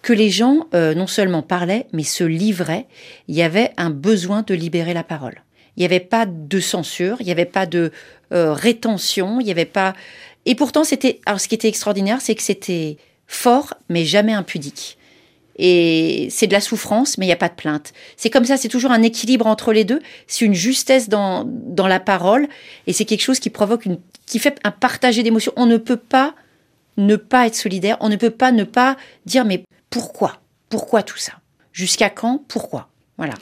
que 0.02 0.14
les 0.14 0.30
gens 0.30 0.68
euh, 0.76 0.94
non 0.94 1.08
seulement 1.08 1.42
parlaient, 1.42 1.88
mais 1.94 2.04
se 2.04 2.24
livraient. 2.24 2.86
Il 3.28 3.36
y 3.36 3.42
avait 3.42 3.72
un 3.78 3.90
besoin 3.90 4.44
de 4.44 4.54
libérer 4.54 4.94
la 4.94 5.04
parole. 5.04 5.42
Il 5.76 5.80
n'y 5.82 5.86
avait 5.86 6.00
pas 6.00 6.26
de 6.26 6.60
censure, 6.60 7.18
il 7.20 7.26
n'y 7.26 7.32
avait 7.32 7.46
pas 7.46 7.66
de 7.66 7.92
euh, 8.32 8.54
rétention, 8.54 9.40
il 9.40 9.46
n'y 9.46 9.52
avait 9.52 9.66
pas. 9.66 9.94
Et 10.46 10.56
pourtant, 10.56 10.84
c'était. 10.84 11.20
Alors, 11.26 11.40
ce 11.40 11.48
qui 11.48 11.56
était 11.56 11.68
extraordinaire, 11.68 12.22
c'est 12.22 12.36
que 12.36 12.44
c'était 12.44 12.98
fort, 13.28 13.74
mais 13.90 14.06
jamais 14.06 14.34
impudique. 14.34 14.98
Et 15.58 16.28
c'est 16.32 16.48
de 16.48 16.54
la 16.54 16.62
souffrance, 16.62 17.18
mais 17.18 17.26
il 17.26 17.30
n'y 17.30 17.34
a 17.34 17.38
pas 17.38 17.50
de 17.50 17.54
plainte. 17.54 17.94
C'est 18.18 18.30
comme 18.30 18.46
ça, 18.46 18.58
c'est 18.58 18.70
toujours 18.70 18.92
un 18.92 19.04
équilibre 19.04 19.46
entre 19.46 19.72
les 19.72 19.84
deux. 19.84 20.02
C'est 20.26 20.46
une 20.46 20.56
justesse 20.56 21.10
dans, 21.10 21.46
dans 21.46 21.88
la 21.88 22.00
parole, 22.00 22.48
et 22.88 22.94
c'est 22.94 23.06
quelque 23.06 23.22
chose 23.22 23.40
qui 23.40 23.50
provoque 23.50 23.86
une, 23.86 24.00
qui 24.26 24.40
fait 24.40 24.60
un 24.64 24.72
partager 24.72 25.22
d'émotions. 25.22 25.54
On 25.56 25.68
ne 25.68 25.78
peut 25.78 25.98
pas 25.98 26.34
ne 26.98 27.16
pas 27.16 27.48
être 27.48 27.56
solidaire, 27.56 27.98
on 28.00 28.10
ne 28.10 28.16
peut 28.16 28.30
pas 28.30 28.52
ne 28.52 28.64
pas 28.64 28.98
dire 29.26 29.46
mais 29.46 29.64
pourquoi? 29.90 30.38
Pourquoi 30.70 31.04
tout 31.04 31.18
ça? 31.18 31.34
Jusqu'à 31.72 32.10
quand? 32.10 32.44
Pourquoi? 32.48 32.90
Voilà. 33.18 33.34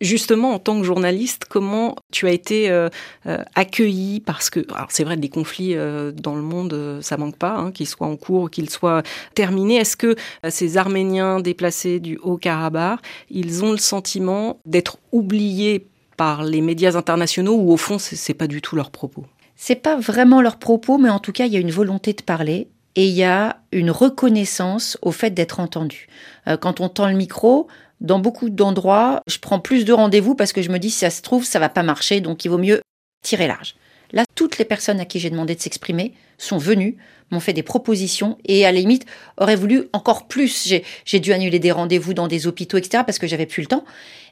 Justement, 0.00 0.54
en 0.54 0.58
tant 0.58 0.78
que 0.78 0.84
journaliste, 0.84 1.44
comment 1.46 1.94
tu 2.10 2.26
as 2.26 2.30
été 2.30 2.70
euh, 2.70 2.88
euh, 3.26 3.38
accueilli 3.54 4.20
Parce 4.20 4.48
que, 4.48 4.66
c'est 4.88 5.04
vrai, 5.04 5.18
des 5.18 5.28
conflits 5.28 5.74
euh, 5.74 6.10
dans 6.10 6.34
le 6.34 6.40
monde, 6.40 7.00
ça 7.02 7.18
manque 7.18 7.36
pas, 7.36 7.52
hein, 7.52 7.70
qu'ils 7.70 7.86
soient 7.86 8.06
en 8.06 8.16
cours, 8.16 8.50
qu'ils 8.50 8.70
soient 8.70 9.02
terminés. 9.34 9.76
Est-ce 9.76 9.98
que 9.98 10.16
ces 10.48 10.78
Arméniens 10.78 11.40
déplacés 11.40 12.00
du 12.00 12.16
Haut-Karabakh, 12.22 13.00
ils 13.28 13.62
ont 13.62 13.72
le 13.72 13.78
sentiment 13.78 14.58
d'être 14.64 14.96
oubliés 15.12 15.86
par 16.16 16.44
les 16.44 16.62
médias 16.62 16.96
internationaux 16.96 17.56
ou 17.56 17.70
au 17.70 17.76
fond, 17.76 17.98
c'est 17.98 18.34
pas 18.34 18.46
du 18.46 18.62
tout 18.62 18.76
leur 18.76 18.90
propos? 18.90 19.26
C'est 19.54 19.82
pas 19.82 19.96
vraiment 19.96 20.40
leur 20.40 20.58
propos, 20.58 20.96
mais 20.96 21.10
en 21.10 21.18
tout 21.18 21.32
cas, 21.32 21.44
il 21.44 21.52
y 21.52 21.56
a 21.56 21.60
une 21.60 21.70
volonté 21.70 22.14
de 22.14 22.22
parler 22.22 22.68
et 22.96 23.06
il 23.06 23.14
y 23.14 23.24
a 23.24 23.60
une 23.72 23.90
reconnaissance 23.90 24.98
au 25.02 25.12
fait 25.12 25.30
d'être 25.30 25.60
entendu. 25.60 26.08
Euh, 26.48 26.56
quand 26.56 26.80
on 26.80 26.88
tend 26.88 27.08
le 27.08 27.14
micro, 27.14 27.68
dans 28.00 28.18
beaucoup 28.18 28.50
d'endroits, 28.50 29.20
je 29.26 29.38
prends 29.38 29.60
plus 29.60 29.84
de 29.84 29.92
rendez-vous 29.92 30.34
parce 30.34 30.52
que 30.52 30.62
je 30.62 30.70
me 30.70 30.78
dis 30.78 30.90
si 30.90 31.00
ça 31.00 31.10
se 31.10 31.22
trouve, 31.22 31.44
ça 31.44 31.58
va 31.58 31.68
pas 31.68 31.82
marcher, 31.82 32.20
donc 32.20 32.44
il 32.44 32.48
vaut 32.48 32.58
mieux 32.58 32.80
tirer 33.22 33.46
large. 33.46 33.74
Là, 34.12 34.24
toutes 34.34 34.58
les 34.58 34.64
personnes 34.64 34.98
à 35.00 35.04
qui 35.04 35.20
j'ai 35.20 35.30
demandé 35.30 35.54
de 35.54 35.60
s'exprimer 35.60 36.14
sont 36.36 36.58
venues, 36.58 36.96
m'ont 37.30 37.38
fait 37.38 37.52
des 37.52 37.62
propositions 37.62 38.38
et 38.44 38.66
à 38.66 38.72
la 38.72 38.80
limite 38.80 39.06
auraient 39.36 39.54
voulu 39.54 39.84
encore 39.92 40.26
plus. 40.26 40.74
J'ai 41.04 41.20
dû 41.20 41.32
annuler 41.32 41.60
des 41.60 41.70
rendez-vous 41.70 42.12
dans 42.12 42.26
des 42.26 42.48
hôpitaux, 42.48 42.76
etc. 42.76 43.04
parce 43.06 43.20
que 43.20 43.28
j'avais 43.28 43.46
plus 43.46 43.62
le 43.62 43.68
temps. 43.68 43.84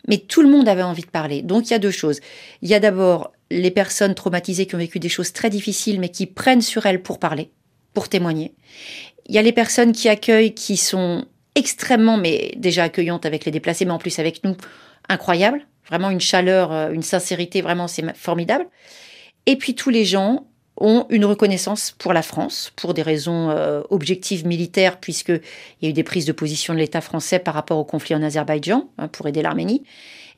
Mais 0.08 0.18
tout 0.18 0.42
le 0.42 0.48
monde 0.48 0.68
avait 0.68 0.82
envie 0.82 1.02
de 1.02 1.10
parler. 1.10 1.42
Donc 1.42 1.68
il 1.68 1.70
y 1.70 1.74
a 1.74 1.78
deux 1.78 1.92
choses. 1.92 2.18
Il 2.62 2.68
y 2.68 2.74
a 2.74 2.80
d'abord 2.80 3.32
les 3.50 3.70
personnes 3.70 4.16
traumatisées 4.16 4.66
qui 4.66 4.74
ont 4.74 4.78
vécu 4.78 4.98
des 4.98 5.08
choses 5.08 5.32
très 5.32 5.48
difficiles 5.48 6.00
mais 6.00 6.08
qui 6.08 6.26
prennent 6.26 6.60
sur 6.60 6.86
elles 6.86 7.02
pour 7.02 7.20
parler 7.20 7.50
pour 7.98 8.08
témoigner. 8.08 8.54
Il 9.26 9.34
y 9.34 9.38
a 9.38 9.42
les 9.42 9.50
personnes 9.50 9.90
qui 9.90 10.08
accueillent 10.08 10.54
qui 10.54 10.76
sont 10.76 11.24
extrêmement, 11.56 12.16
mais 12.16 12.54
déjà 12.56 12.84
accueillantes 12.84 13.26
avec 13.26 13.44
les 13.44 13.50
déplacés, 13.50 13.84
mais 13.86 13.90
en 13.90 13.98
plus 13.98 14.20
avec 14.20 14.44
nous, 14.44 14.56
incroyables. 15.08 15.66
Vraiment 15.88 16.08
une 16.08 16.20
chaleur, 16.20 16.72
euh, 16.72 16.92
une 16.92 17.02
sincérité, 17.02 17.60
vraiment 17.60 17.88
c'est 17.88 18.16
formidable. 18.16 18.68
Et 19.46 19.56
puis 19.56 19.74
tous 19.74 19.90
les 19.90 20.04
gens 20.04 20.46
ont 20.76 21.06
une 21.10 21.24
reconnaissance 21.24 21.92
pour 21.98 22.12
la 22.12 22.22
France, 22.22 22.72
pour 22.76 22.94
des 22.94 23.02
raisons 23.02 23.50
euh, 23.50 23.82
objectives 23.90 24.46
militaires, 24.46 25.00
puisqu'il 25.00 25.40
y 25.82 25.86
a 25.86 25.88
eu 25.88 25.92
des 25.92 26.04
prises 26.04 26.24
de 26.24 26.30
position 26.30 26.74
de 26.74 26.78
l'État 26.78 27.00
français 27.00 27.40
par 27.40 27.54
rapport 27.54 27.78
au 27.78 27.84
conflit 27.84 28.14
en 28.14 28.22
Azerbaïdjan, 28.22 28.88
hein, 28.98 29.08
pour 29.08 29.26
aider 29.26 29.42
l'Arménie 29.42 29.82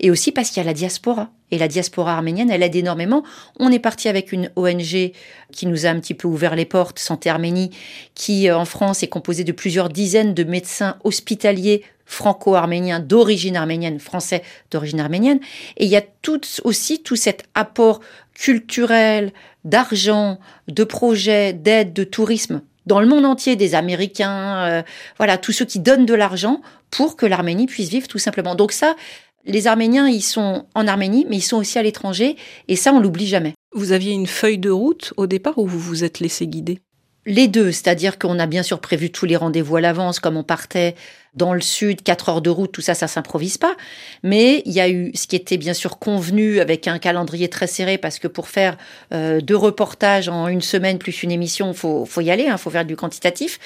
et 0.00 0.11
aussi 0.11 0.33
parce 0.33 0.49
qu'il 0.49 0.59
y 0.59 0.61
a 0.61 0.66
la 0.66 0.75
diaspora. 0.75 1.30
Et 1.50 1.59
la 1.59 1.69
diaspora 1.69 2.14
arménienne, 2.14 2.50
elle 2.50 2.62
aide 2.62 2.75
énormément. 2.75 3.23
On 3.59 3.71
est 3.71 3.78
parti 3.78 4.09
avec 4.09 4.33
une 4.33 4.50
ONG 4.57 5.12
qui 5.52 5.66
nous 5.66 5.87
a 5.87 5.90
un 5.90 6.00
petit 6.00 6.14
peu 6.14 6.26
ouvert 6.26 6.57
les 6.57 6.64
portes, 6.64 6.99
Santé 6.99 7.28
Arménie, 7.28 7.71
qui 8.14 8.49
euh, 8.49 8.57
en 8.57 8.64
France 8.64 9.02
est 9.02 9.09
composée 9.09 9.45
de 9.45 9.52
plusieurs 9.52 9.90
dizaines 9.90 10.35
de 10.35 10.45
médecins 10.45 10.97
hospitaliers 11.04 11.83
franco-arméniens 12.07 12.99
d'origine 12.99 13.57
arménienne, 13.57 14.00
français 14.00 14.42
d'origine 14.71 15.00
arménienne. 15.00 15.38
Et 15.76 15.85
il 15.85 15.90
y 15.90 15.97
a 15.97 16.02
tout, 16.23 16.40
aussi 16.64 17.02
tout 17.02 17.16
cet 17.16 17.45
apport 17.54 18.00
culturel, 18.35 19.33
d'argent, 19.64 20.38
de 20.69 20.85
projets, 20.85 21.52
d'aide, 21.52 21.92
de 21.92 22.04
tourisme 22.04 22.62
dans 22.87 23.00
le 23.00 23.07
monde 23.07 23.25
entier 23.25 23.57
des 23.57 23.75
Américains, 23.75 24.64
euh, 24.66 24.83
voilà, 25.19 25.38
tous 25.38 25.52
ceux 25.52 25.64
qui 25.64 25.78
donnent 25.78 26.07
de 26.07 26.14
l'argent 26.14 26.61
pour 26.90 27.16
que 27.16 27.26
l'Arménie 27.26 27.66
puisse 27.66 27.88
vivre 27.88 28.09
tout 28.09 28.19
simplement. 28.19 28.54
Donc 28.54 28.73
ça, 28.73 28.97
les 29.44 29.66
Arméniens, 29.66 30.09
ils 30.09 30.23
sont 30.23 30.66
en 30.75 30.87
Arménie, 30.87 31.26
mais 31.28 31.37
ils 31.37 31.42
sont 31.42 31.56
aussi 31.56 31.78
à 31.78 31.82
l'étranger, 31.82 32.37
et 32.68 32.76
ça, 32.76 32.92
on 32.92 33.00
l'oublie 33.00 33.26
jamais. 33.26 33.54
Vous 33.73 33.92
aviez 33.92 34.12
une 34.12 34.26
feuille 34.26 34.59
de 34.59 34.70
route 34.70 35.14
au 35.16 35.26
départ 35.26 35.59
ou 35.59 35.66
vous 35.66 35.78
vous 35.78 36.04
êtes 36.04 36.20
laissé 36.20 36.47
guider? 36.47 36.80
Les 37.26 37.48
deux, 37.48 37.70
c'est-à-dire 37.70 38.18
qu'on 38.18 38.38
a 38.38 38.46
bien 38.46 38.62
sûr 38.62 38.80
prévu 38.80 39.10
tous 39.10 39.26
les 39.26 39.36
rendez-vous 39.36 39.76
à 39.76 39.80
l'avance, 39.80 40.20
comme 40.20 40.36
on 40.36 40.42
partait 40.42 40.94
dans 41.34 41.52
le 41.52 41.60
sud, 41.60 42.02
quatre 42.02 42.28
heures 42.28 42.42
de 42.42 42.50
route, 42.50 42.72
tout 42.72 42.80
ça, 42.80 42.94
ça 42.94 43.06
s'improvise 43.06 43.56
pas. 43.58 43.76
Mais 44.22 44.62
il 44.64 44.72
y 44.72 44.80
a 44.80 44.88
eu 44.88 45.12
ce 45.14 45.26
qui 45.26 45.36
était 45.36 45.58
bien 45.58 45.74
sûr 45.74 45.98
convenu 45.98 46.60
avec 46.60 46.88
un 46.88 46.98
calendrier 46.98 47.48
très 47.48 47.66
serré, 47.66 47.98
parce 47.98 48.18
que 48.18 48.26
pour 48.26 48.48
faire 48.48 48.76
euh, 49.12 49.40
deux 49.40 49.56
reportages 49.56 50.28
en 50.28 50.48
une 50.48 50.62
semaine 50.62 50.98
plus 50.98 51.22
une 51.22 51.30
émission, 51.30 51.72
faut 51.72 52.04
faut 52.04 52.20
y 52.20 52.30
aller, 52.30 52.44
il 52.44 52.50
hein, 52.50 52.56
faut 52.56 52.70
faire 52.70 52.84
du 52.84 52.96
quantitatif. 52.96 53.58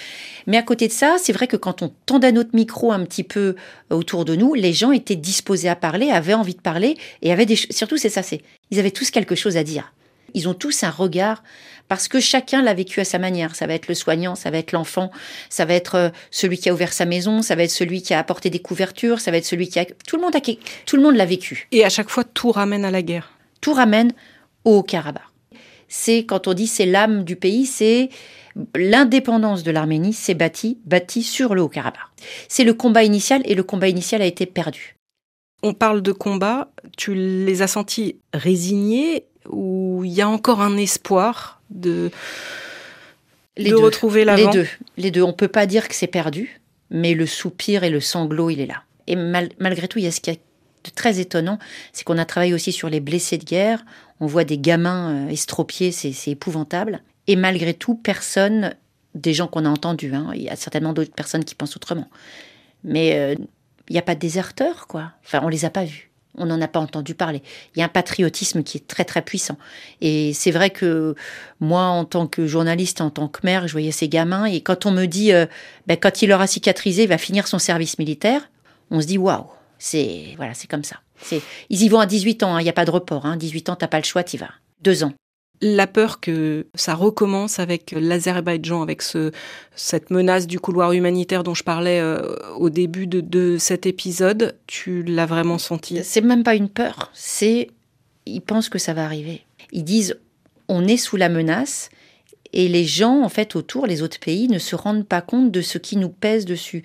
Mais 0.47 0.57
à 0.57 0.63
côté 0.63 0.89
de 0.89 0.93
ça, 0.93 1.17
c'est 1.19 1.33
vrai 1.33 1.47
que 1.47 1.57
quand 1.57 1.83
on 1.83 1.93
tendait 2.07 2.33
notre 2.33 2.55
micro 2.55 2.93
un 2.93 3.05
petit 3.05 3.25
peu 3.25 3.55
autour 3.89 4.25
de 4.25 4.35
nous, 4.35 4.55
les 4.55 4.73
gens 4.73 4.93
étaient 4.93 5.17
disposés 5.17 5.69
à 5.69 5.77
parler, 5.77 6.11
avaient 6.11 6.35
envie 6.35 6.55
de 6.55 6.61
parler 6.61 6.97
et 7.23 7.33
avaient 7.33 7.47
des 7.47 7.57
surtout 7.57 7.97
c'est 7.97 8.11
ça, 8.11 8.23
c'est 8.23 8.43
ils 8.71 8.79
avaient 8.79 8.91
tous 8.91 9.11
quelque 9.11 9.37
chose 9.37 9.57
à 9.57 9.65
dire. 9.65 9.93
Ils 10.35 10.49
ont 10.49 10.55
tous 10.55 10.83
un 10.83 10.91
regard 10.91 11.43
parce 11.89 12.09
que 12.09 12.21
chacun 12.21 12.63
l'a 12.63 12.75
vécu 12.75 13.01
à 13.01 13.05
sa 13.05 13.19
manière. 13.19 13.55
Ça 13.55 13.67
va 13.67 13.75
être 13.75 13.89
le 13.89 13.95
soignant, 13.95 14.35
ça 14.35 14.51
va 14.51 14.59
être 14.59 14.73
l'enfant, 14.73 15.11
ça 15.49 15.65
va 15.65 15.75
être 15.75 15.95
euh, 15.95 16.09
celui 16.31 16.59
qui 16.59 16.69
a 16.69 16.75
ouvert 16.75 16.93
sa 16.93 17.05
maison, 17.05 17.43
ça 17.43 17.55
va 17.55 17.63
être 17.63 17.71
celui 17.71 18.03
qui 18.03 18.15
a 18.15 18.19
apporté 18.19 18.51
des 18.51 18.61
couvertures, 18.61 19.21
ça 19.21 19.31
va 19.31 19.37
être 19.37 19.45
celui 19.45 19.69
qui 19.69 19.79
a 19.79 19.85
tout 19.85 20.17
le 20.17 20.23
monde 20.23 20.35
a 20.35 20.41
tout 20.41 20.97
le 20.97 21.03
monde 21.03 21.17
l'a 21.17 21.27
vécu. 21.27 21.69
Et 21.73 21.85
à 21.85 21.89
chaque 21.89 22.11
fois 22.11 22.25
tout 22.25 22.51
ramène 22.51 22.85
à 22.85 22.91
la 22.91 23.03
guerre. 23.03 23.31
Tout 23.61 23.73
ramène 23.73 24.13
au 24.65 24.83
Karabakh. 24.83 25.23
C'est 25.89 26.25
quand 26.25 26.49
on 26.49 26.55
dit 26.55 26.67
c'est 26.67 26.87
l'âme 26.87 27.25
du 27.25 27.37
pays, 27.37 27.67
c'est 27.67 28.09
l'indépendance 28.75 29.63
de 29.63 29.71
l'Arménie 29.71 30.13
s'est 30.13 30.35
bâtie 30.35 30.79
bâtie 30.85 31.23
sur 31.23 31.55
le 31.55 31.63
Haut-Karabakh. 31.63 32.01
C'est 32.49 32.65
le 32.65 32.75
combat 32.75 33.05
initial 33.05 33.43
et 33.45 33.55
le 33.55 33.63
combat 33.63 33.89
initial 33.89 34.23
a 34.23 34.27
été 34.27 34.47
perdu. 34.47 34.97
On 35.63 35.73
parle 35.73 36.03
de 36.03 36.13
combat, 36.13 36.73
tu 36.97 37.15
les 37.15 37.63
as 37.63 37.69
sentis 37.69 38.19
résignés 38.35 39.27
où 39.49 40.03
il 40.05 40.13
y 40.13 40.23
a 40.23 40.29
encore 40.29 40.61
un 40.61 40.77
espoir 40.77 41.61
de, 41.71 42.11
les 43.57 43.71
de 43.71 43.75
retrouver 43.75 44.25
l'avant 44.25 44.51
Les 44.51 44.59
deux. 44.59 44.69
Les 44.97 45.11
deux. 45.11 45.23
On 45.23 45.33
peut 45.33 45.49
pas 45.49 45.67
dire 45.67 45.89
que 45.89 45.95
c'est 45.95 46.07
perdu, 46.07 46.61
mais 46.91 47.15
le 47.15 47.27
soupir 47.27 47.85
et 47.85 47.91
le 47.91 48.01
sanglot, 48.01 48.51
il 48.51 48.61
est 48.61 48.67
là. 48.67 48.83
Et 49.07 49.17
malgré 49.17 49.89
tout, 49.89 49.99
il 49.99 50.05
y 50.05 50.09
a 50.09 50.11
ce 50.11 50.21
qui 50.21 50.31
est 50.31 50.41
de 50.85 50.91
très 50.91 51.19
étonnant, 51.19 51.59
c'est 51.93 52.05
qu'on 52.05 52.19
a 52.19 52.25
travaillé 52.25 52.53
aussi 52.53 52.73
sur 52.73 52.89
les 52.89 53.01
blessés 53.01 53.39
de 53.39 53.45
guerre. 53.45 53.85
On 54.21 54.27
voit 54.27 54.45
des 54.45 54.59
gamins 54.59 55.27
euh, 55.27 55.29
estropiés, 55.29 55.93
c'est 55.93 56.31
épouvantable. 56.31 57.03
Et 57.27 57.37
malgré 57.37 57.73
tout, 57.73 57.95
personne, 57.95 58.75
des 59.15 59.33
gens 59.33 59.47
qu'on 59.47 59.65
a 59.65 59.69
entendus, 59.69 60.15
hein, 60.15 60.31
il 60.35 60.43
y 60.43 60.49
a 60.49 60.57
certainement 60.57 60.93
d'autres 60.93 61.15
personnes 61.15 61.45
qui 61.45 61.55
pensent 61.55 61.77
autrement. 61.77 62.09
Mais 62.83 63.15
euh, 63.15 63.35
il 63.89 63.93
n'y 63.93 63.99
a 63.99 64.03
pas 64.03 64.15
de 64.15 64.21
déserteurs, 64.21 64.87
quoi. 64.87 65.13
Enfin, 65.25 65.41
on 65.43 65.49
les 65.49 65.65
a 65.65 65.71
pas 65.71 65.85
vus 65.85 66.11
on 66.37 66.47
n'en 66.47 66.61
a 66.61 66.69
pas 66.69 66.81
entendu 66.81 67.15
parler. 67.15 67.43
Il 67.75 67.79
y 67.79 67.83
a 67.83 67.85
un 67.85 67.89
patriotisme 67.89 68.63
qui 68.63 68.79
est 68.79 68.87
très 68.87 69.05
très 69.05 69.23
puissant. 69.23 69.57
Et 70.01 70.33
c'est 70.35 70.51
vrai 70.51 70.71
que 70.71 71.15
moi, 71.61 71.83
en 71.85 72.05
tant 72.05 72.27
que 72.27 72.47
journaliste, 72.47 73.01
en 73.01 73.11
tant 73.11 73.29
que 73.29 73.41
mère, 73.45 73.67
je 73.69 73.73
voyais 73.73 73.93
ces 73.93 74.09
gamins 74.09 74.45
et 74.47 74.61
quand 74.61 74.87
on 74.87 74.91
me 74.91 75.07
dit, 75.07 75.33
euh, 75.33 75.47
ben, 75.87 75.97
quand 75.97 76.23
il 76.23 76.33
aura 76.33 76.47
cicatrisé, 76.47 77.05
il 77.05 77.09
va 77.09 77.19
finir 77.19 77.47
son 77.47 77.59
service 77.59 77.99
militaire, 77.99 78.49
on 78.91 79.01
se 79.01 79.07
dit 79.07 79.19
waouh, 79.19 79.47
c'est 79.79 80.35
voilà, 80.37 80.55
c'est 80.55 80.69
comme 80.69 80.85
ça. 80.85 80.97
Ils 81.71 81.83
y 81.83 81.89
vont 81.89 82.01
à 82.01 82.07
18 82.07 82.43
ans, 82.43 82.55
hein, 82.55 82.61
il 82.61 82.65
n'y 82.65 82.71
a 82.71 82.75
pas 82.75 82.85
de 82.85 82.91
report. 82.91 83.25
Hein, 83.25 83.37
18 83.37 83.71
ans, 83.71 83.77
t'as 83.77 83.89
pas 83.89 83.99
le 83.99 84.05
choix, 84.05 84.23
y 84.33 84.37
vas. 84.37 84.51
Deux 84.83 85.05
ans 85.05 85.13
la 85.65 85.87
peur 85.87 86.21
que 86.21 86.67
ça 86.75 86.95
recommence 86.95 87.59
avec 87.59 87.95
l'Azerbaïdjan, 87.99 88.83
avec 88.83 89.01
ce, 89.01 89.33
cette 89.75 90.11
menace 90.11 90.47
du 90.47 90.61
couloir 90.61 90.93
humanitaire 90.93 91.43
dont 91.43 91.55
je 91.55 91.65
parlais 91.65 92.01
euh, 92.01 92.37
au 92.59 92.69
début 92.69 93.07
de, 93.07 93.57
cet 93.59 93.87
épisode, 93.87 94.59
tu 94.67 95.03
l'as 95.03 95.25
vraiment 95.25 95.57
senti? 95.57 96.05
C'est 96.05 96.21
même 96.21 96.43
pas 96.43 96.55
une 96.55 96.69
peur, 96.69 97.11
c'est 97.15 97.71
ils 98.27 98.43
pensent 98.43 98.69
que 98.69 98.79
ça 98.79 98.93
va 98.93 99.05
arriver. 99.05 99.47
Ils 99.73 99.85
disent 99.85 100.19
on 100.69 100.87
est 100.87 100.99
sous 100.99 101.17
la 101.17 101.31
menace 101.31 101.89
et 102.53 102.69
les 102.69 102.85
gens 102.85 103.23
en 103.23 103.31
fait 103.31 103.57
autour, 103.57 103.87
les 103.87 104.03
autres 104.03 104.21
pays, 104.21 104.49
ne 104.49 104.59
se 104.59 104.77
rendent 104.77 105.07
pas 105.07 105.23
compte 105.23 105.51
de 105.51 105.63
ce 105.63 105.79
qui 105.79 105.97
nous 105.97 106.11
pèse 106.11 106.45
dessus. 106.45 106.83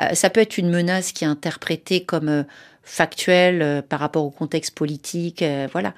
Euh, 0.00 0.14
ça 0.14 0.30
peut 0.30 0.40
être 0.40 0.56
une 0.56 0.70
menace 0.70 1.12
qui 1.12 1.24
est 1.24 1.28
interprétée 1.28 2.04
comme 2.04 2.30
euh, 2.30 2.42
factuelle 2.82 3.84
par 3.90 4.00
rapport 4.00 4.24
au 4.24 4.30
contexte 4.30 4.74
politique, 4.74 5.44
voilà 5.70 5.94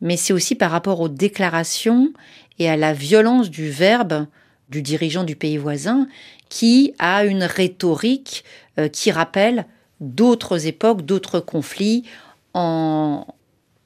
mais 0.00 0.16
c'est 0.16 0.32
aussi 0.32 0.54
par 0.54 0.70
rapport 0.70 1.00
aux 1.00 1.08
déclarations 1.08 2.12
et 2.58 2.68
à 2.68 2.76
la 2.76 2.92
violence 2.92 3.50
du 3.50 3.70
verbe 3.70 4.26
du 4.68 4.82
dirigeant 4.82 5.24
du 5.24 5.36
pays 5.36 5.56
voisin 5.56 6.06
qui 6.48 6.94
a 6.98 7.24
une 7.24 7.44
rhétorique 7.44 8.44
euh, 8.78 8.88
qui 8.88 9.10
rappelle 9.10 9.66
d'autres 10.00 10.66
époques, 10.66 11.02
d'autres 11.02 11.40
conflits, 11.40 12.04
en, 12.54 13.26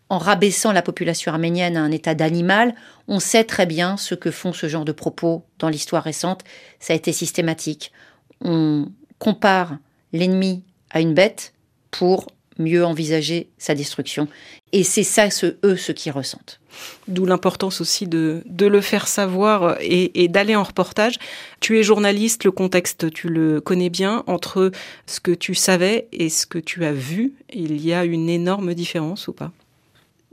en 0.08 0.18
rabaissant 0.18 0.72
la 0.72 0.82
population 0.82 1.32
arménienne 1.32 1.76
à 1.76 1.82
un 1.82 1.90
état 1.90 2.14
d'animal, 2.14 2.74
on 3.08 3.20
sait 3.20 3.44
très 3.44 3.66
bien 3.66 3.96
ce 3.96 4.14
que 4.14 4.30
font 4.30 4.52
ce 4.52 4.68
genre 4.68 4.84
de 4.84 4.92
propos 4.92 5.44
dans 5.58 5.68
l'histoire 5.68 6.02
récente. 6.02 6.42
Ça 6.78 6.92
a 6.92 6.96
été 6.96 7.12
systématique. 7.12 7.92
On 8.40 8.86
compare 9.18 9.76
l'ennemi 10.12 10.62
à 10.90 11.00
une 11.00 11.14
bête 11.14 11.52
pour 11.90 12.26
mieux 12.58 12.84
envisager 12.84 13.48
sa 13.58 13.74
destruction. 13.74 14.28
Et 14.72 14.82
c'est 14.82 15.02
ça, 15.02 15.30
ce, 15.30 15.56
eux, 15.64 15.76
ce 15.76 15.92
qu'ils 15.92 16.12
ressentent. 16.12 16.60
D'où 17.06 17.26
l'importance 17.26 17.80
aussi 17.80 18.06
de, 18.06 18.42
de, 18.46 18.66
le 18.66 18.80
faire 18.80 19.06
savoir 19.06 19.76
et, 19.80 20.28
d'aller 20.28 20.56
en 20.56 20.64
reportage. 20.64 21.18
Tu 21.60 21.78
es 21.78 21.82
journaliste, 21.82 22.44
le 22.44 22.50
contexte, 22.50 23.12
tu 23.12 23.28
le 23.28 23.60
connais 23.60 23.90
bien. 23.90 24.24
Entre 24.26 24.72
ce 25.06 25.20
que 25.20 25.30
tu 25.30 25.54
savais 25.54 26.08
et 26.12 26.28
ce 26.28 26.46
que 26.46 26.58
tu 26.58 26.84
as 26.84 26.92
vu, 26.92 27.34
il 27.52 27.80
y 27.84 27.92
a 27.92 28.04
une 28.04 28.28
énorme 28.28 28.74
différence 28.74 29.28
ou 29.28 29.32
pas? 29.32 29.52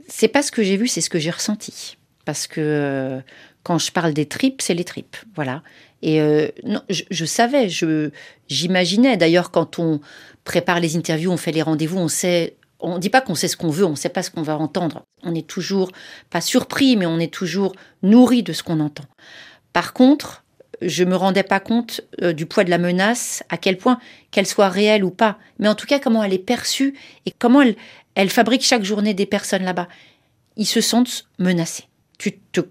C'est 0.08 0.28
pas 0.28 0.42
ce 0.42 0.50
que 0.50 0.64
j'ai 0.64 0.76
vu, 0.76 0.88
c'est 0.88 1.00
ce 1.00 1.10
que 1.10 1.20
j'ai 1.20 1.30
ressenti. 1.30 1.96
Parce 2.24 2.46
que 2.46 2.60
euh, 2.60 3.20
quand 3.62 3.78
je 3.78 3.92
parle 3.92 4.12
des 4.12 4.26
tripes, 4.26 4.60
c'est 4.60 4.74
les 4.74 4.84
tripes. 4.84 5.16
Voilà. 5.36 5.62
Et 6.02 6.20
euh, 6.20 6.48
je, 6.88 7.24
savais, 7.24 7.68
je, 7.68 8.10
j'imaginais. 8.48 9.16
D'ailleurs, 9.16 9.50
quand 9.50 9.78
on 9.78 10.00
prépare 10.44 10.80
les 10.80 10.96
interviews, 10.96 11.30
on 11.30 11.36
fait 11.36 11.52
les 11.52 11.62
rendez-vous, 11.62 11.98
on 11.98 12.08
sait. 12.08 12.56
On 12.80 12.96
ne 12.96 12.98
dit 12.98 13.10
pas 13.10 13.20
qu'on 13.20 13.36
sait 13.36 13.46
ce 13.46 13.56
qu'on 13.56 13.70
veut, 13.70 13.84
on 13.84 13.90
ne 13.90 13.96
sait 13.96 14.08
pas 14.08 14.24
ce 14.24 14.30
qu'on 14.30 14.42
va 14.42 14.58
entendre. 14.58 15.04
On 15.22 15.34
est 15.36 15.46
toujours, 15.46 15.92
pas 16.30 16.40
surpris, 16.40 16.96
mais 16.96 17.06
on 17.06 17.20
est 17.20 17.32
toujours 17.32 17.74
nourri 18.02 18.42
de 18.42 18.52
ce 18.52 18.64
qu'on 18.64 18.80
entend. 18.80 19.04
Par 19.72 19.92
contre, 19.92 20.42
je 20.80 21.04
me 21.04 21.14
rendais 21.14 21.44
pas 21.44 21.60
compte 21.60 22.00
euh, 22.22 22.32
du 22.32 22.46
poids 22.46 22.64
de 22.64 22.70
la 22.70 22.78
menace, 22.78 23.44
à 23.50 23.56
quel 23.56 23.78
point 23.78 24.00
qu'elle 24.32 24.48
soit 24.48 24.68
réelle 24.68 25.04
ou 25.04 25.10
pas, 25.10 25.38
mais 25.60 25.68
en 25.68 25.76
tout 25.76 25.86
cas 25.86 26.00
comment 26.00 26.24
elle 26.24 26.32
est 26.32 26.38
perçue 26.38 26.98
et 27.24 27.30
comment 27.30 27.62
elle, 27.62 27.76
elle 28.16 28.30
fabrique 28.30 28.64
chaque 28.64 28.82
journée 28.82 29.14
des 29.14 29.26
personnes 29.26 29.62
là-bas. 29.62 29.86
Ils 30.56 30.66
se 30.66 30.80
sentent 30.80 31.26
menacés. 31.38 31.84
Tu 32.18 32.32
te 32.32 32.62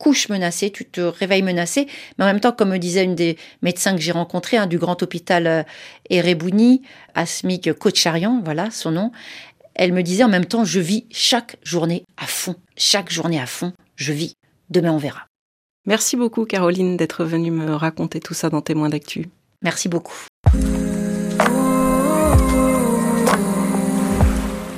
couches 0.00 0.30
menacée, 0.30 0.70
tu 0.70 0.84
te 0.86 1.00
réveilles 1.00 1.42
menacé. 1.42 1.86
Mais 2.18 2.24
en 2.24 2.26
même 2.26 2.40
temps, 2.40 2.52
comme 2.52 2.70
me 2.70 2.78
disait 2.78 3.04
une 3.04 3.14
des 3.14 3.36
médecins 3.62 3.94
que 3.94 4.00
j'ai 4.00 4.10
rencontrés 4.10 4.56
hein, 4.56 4.66
du 4.66 4.78
grand 4.78 5.00
hôpital 5.02 5.46
euh, 5.46 5.62
Erebouni, 6.08 6.82
Asmik 7.14 7.72
Kocharian, 7.74 8.40
voilà 8.42 8.70
son 8.70 8.90
nom, 8.90 9.12
elle 9.74 9.92
me 9.92 10.02
disait 10.02 10.24
en 10.24 10.28
même 10.28 10.46
temps, 10.46 10.64
je 10.64 10.80
vis 10.80 11.04
chaque 11.10 11.56
journée 11.62 12.04
à 12.16 12.26
fond. 12.26 12.56
Chaque 12.76 13.10
journée 13.12 13.38
à 13.38 13.46
fond, 13.46 13.72
je 13.94 14.12
vis. 14.12 14.34
Demain, 14.70 14.92
on 14.92 14.98
verra. 14.98 15.26
Merci 15.86 16.16
beaucoup, 16.16 16.44
Caroline, 16.44 16.96
d'être 16.96 17.24
venue 17.24 17.50
me 17.50 17.74
raconter 17.74 18.20
tout 18.20 18.34
ça 18.34 18.50
dans 18.50 18.62
Témoins 18.62 18.88
d'actu. 18.88 19.28
Merci 19.62 19.88
beaucoup. 19.88 20.26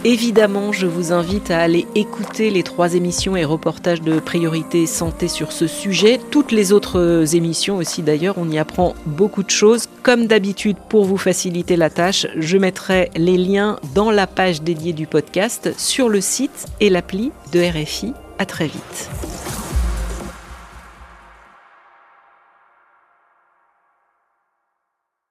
Évidemment, 0.04 0.72
je 0.72 0.88
vous 0.88 1.12
invite 1.12 1.52
à 1.52 1.60
aller 1.60 1.86
écouter 1.94 2.50
les 2.50 2.64
trois 2.64 2.94
émissions 2.94 3.36
et 3.36 3.44
reportages 3.44 4.02
de 4.02 4.18
Priorité 4.18 4.86
Santé 4.86 5.28
sur 5.28 5.52
ce 5.52 5.68
sujet. 5.68 6.18
Toutes 6.32 6.50
les 6.50 6.72
autres 6.72 7.36
émissions 7.36 7.76
aussi 7.76 8.02
d'ailleurs, 8.02 8.34
on 8.36 8.50
y 8.50 8.58
apprend 8.58 8.96
beaucoup 9.06 9.44
de 9.44 9.50
choses. 9.50 9.86
Comme 10.02 10.26
d'habitude, 10.26 10.76
pour 10.88 11.04
vous 11.04 11.18
faciliter 11.18 11.76
la 11.76 11.88
tâche, 11.88 12.26
je 12.36 12.58
mettrai 12.58 13.10
les 13.14 13.38
liens 13.38 13.78
dans 13.94 14.10
la 14.10 14.26
page 14.26 14.62
dédiée 14.62 14.92
du 14.92 15.06
podcast 15.06 15.72
sur 15.78 16.08
le 16.08 16.20
site 16.20 16.66
et 16.80 16.90
l'appli 16.90 17.30
de 17.52 17.60
RFI. 17.60 18.12
À 18.40 18.44
très 18.44 18.66
vite. 18.66 19.08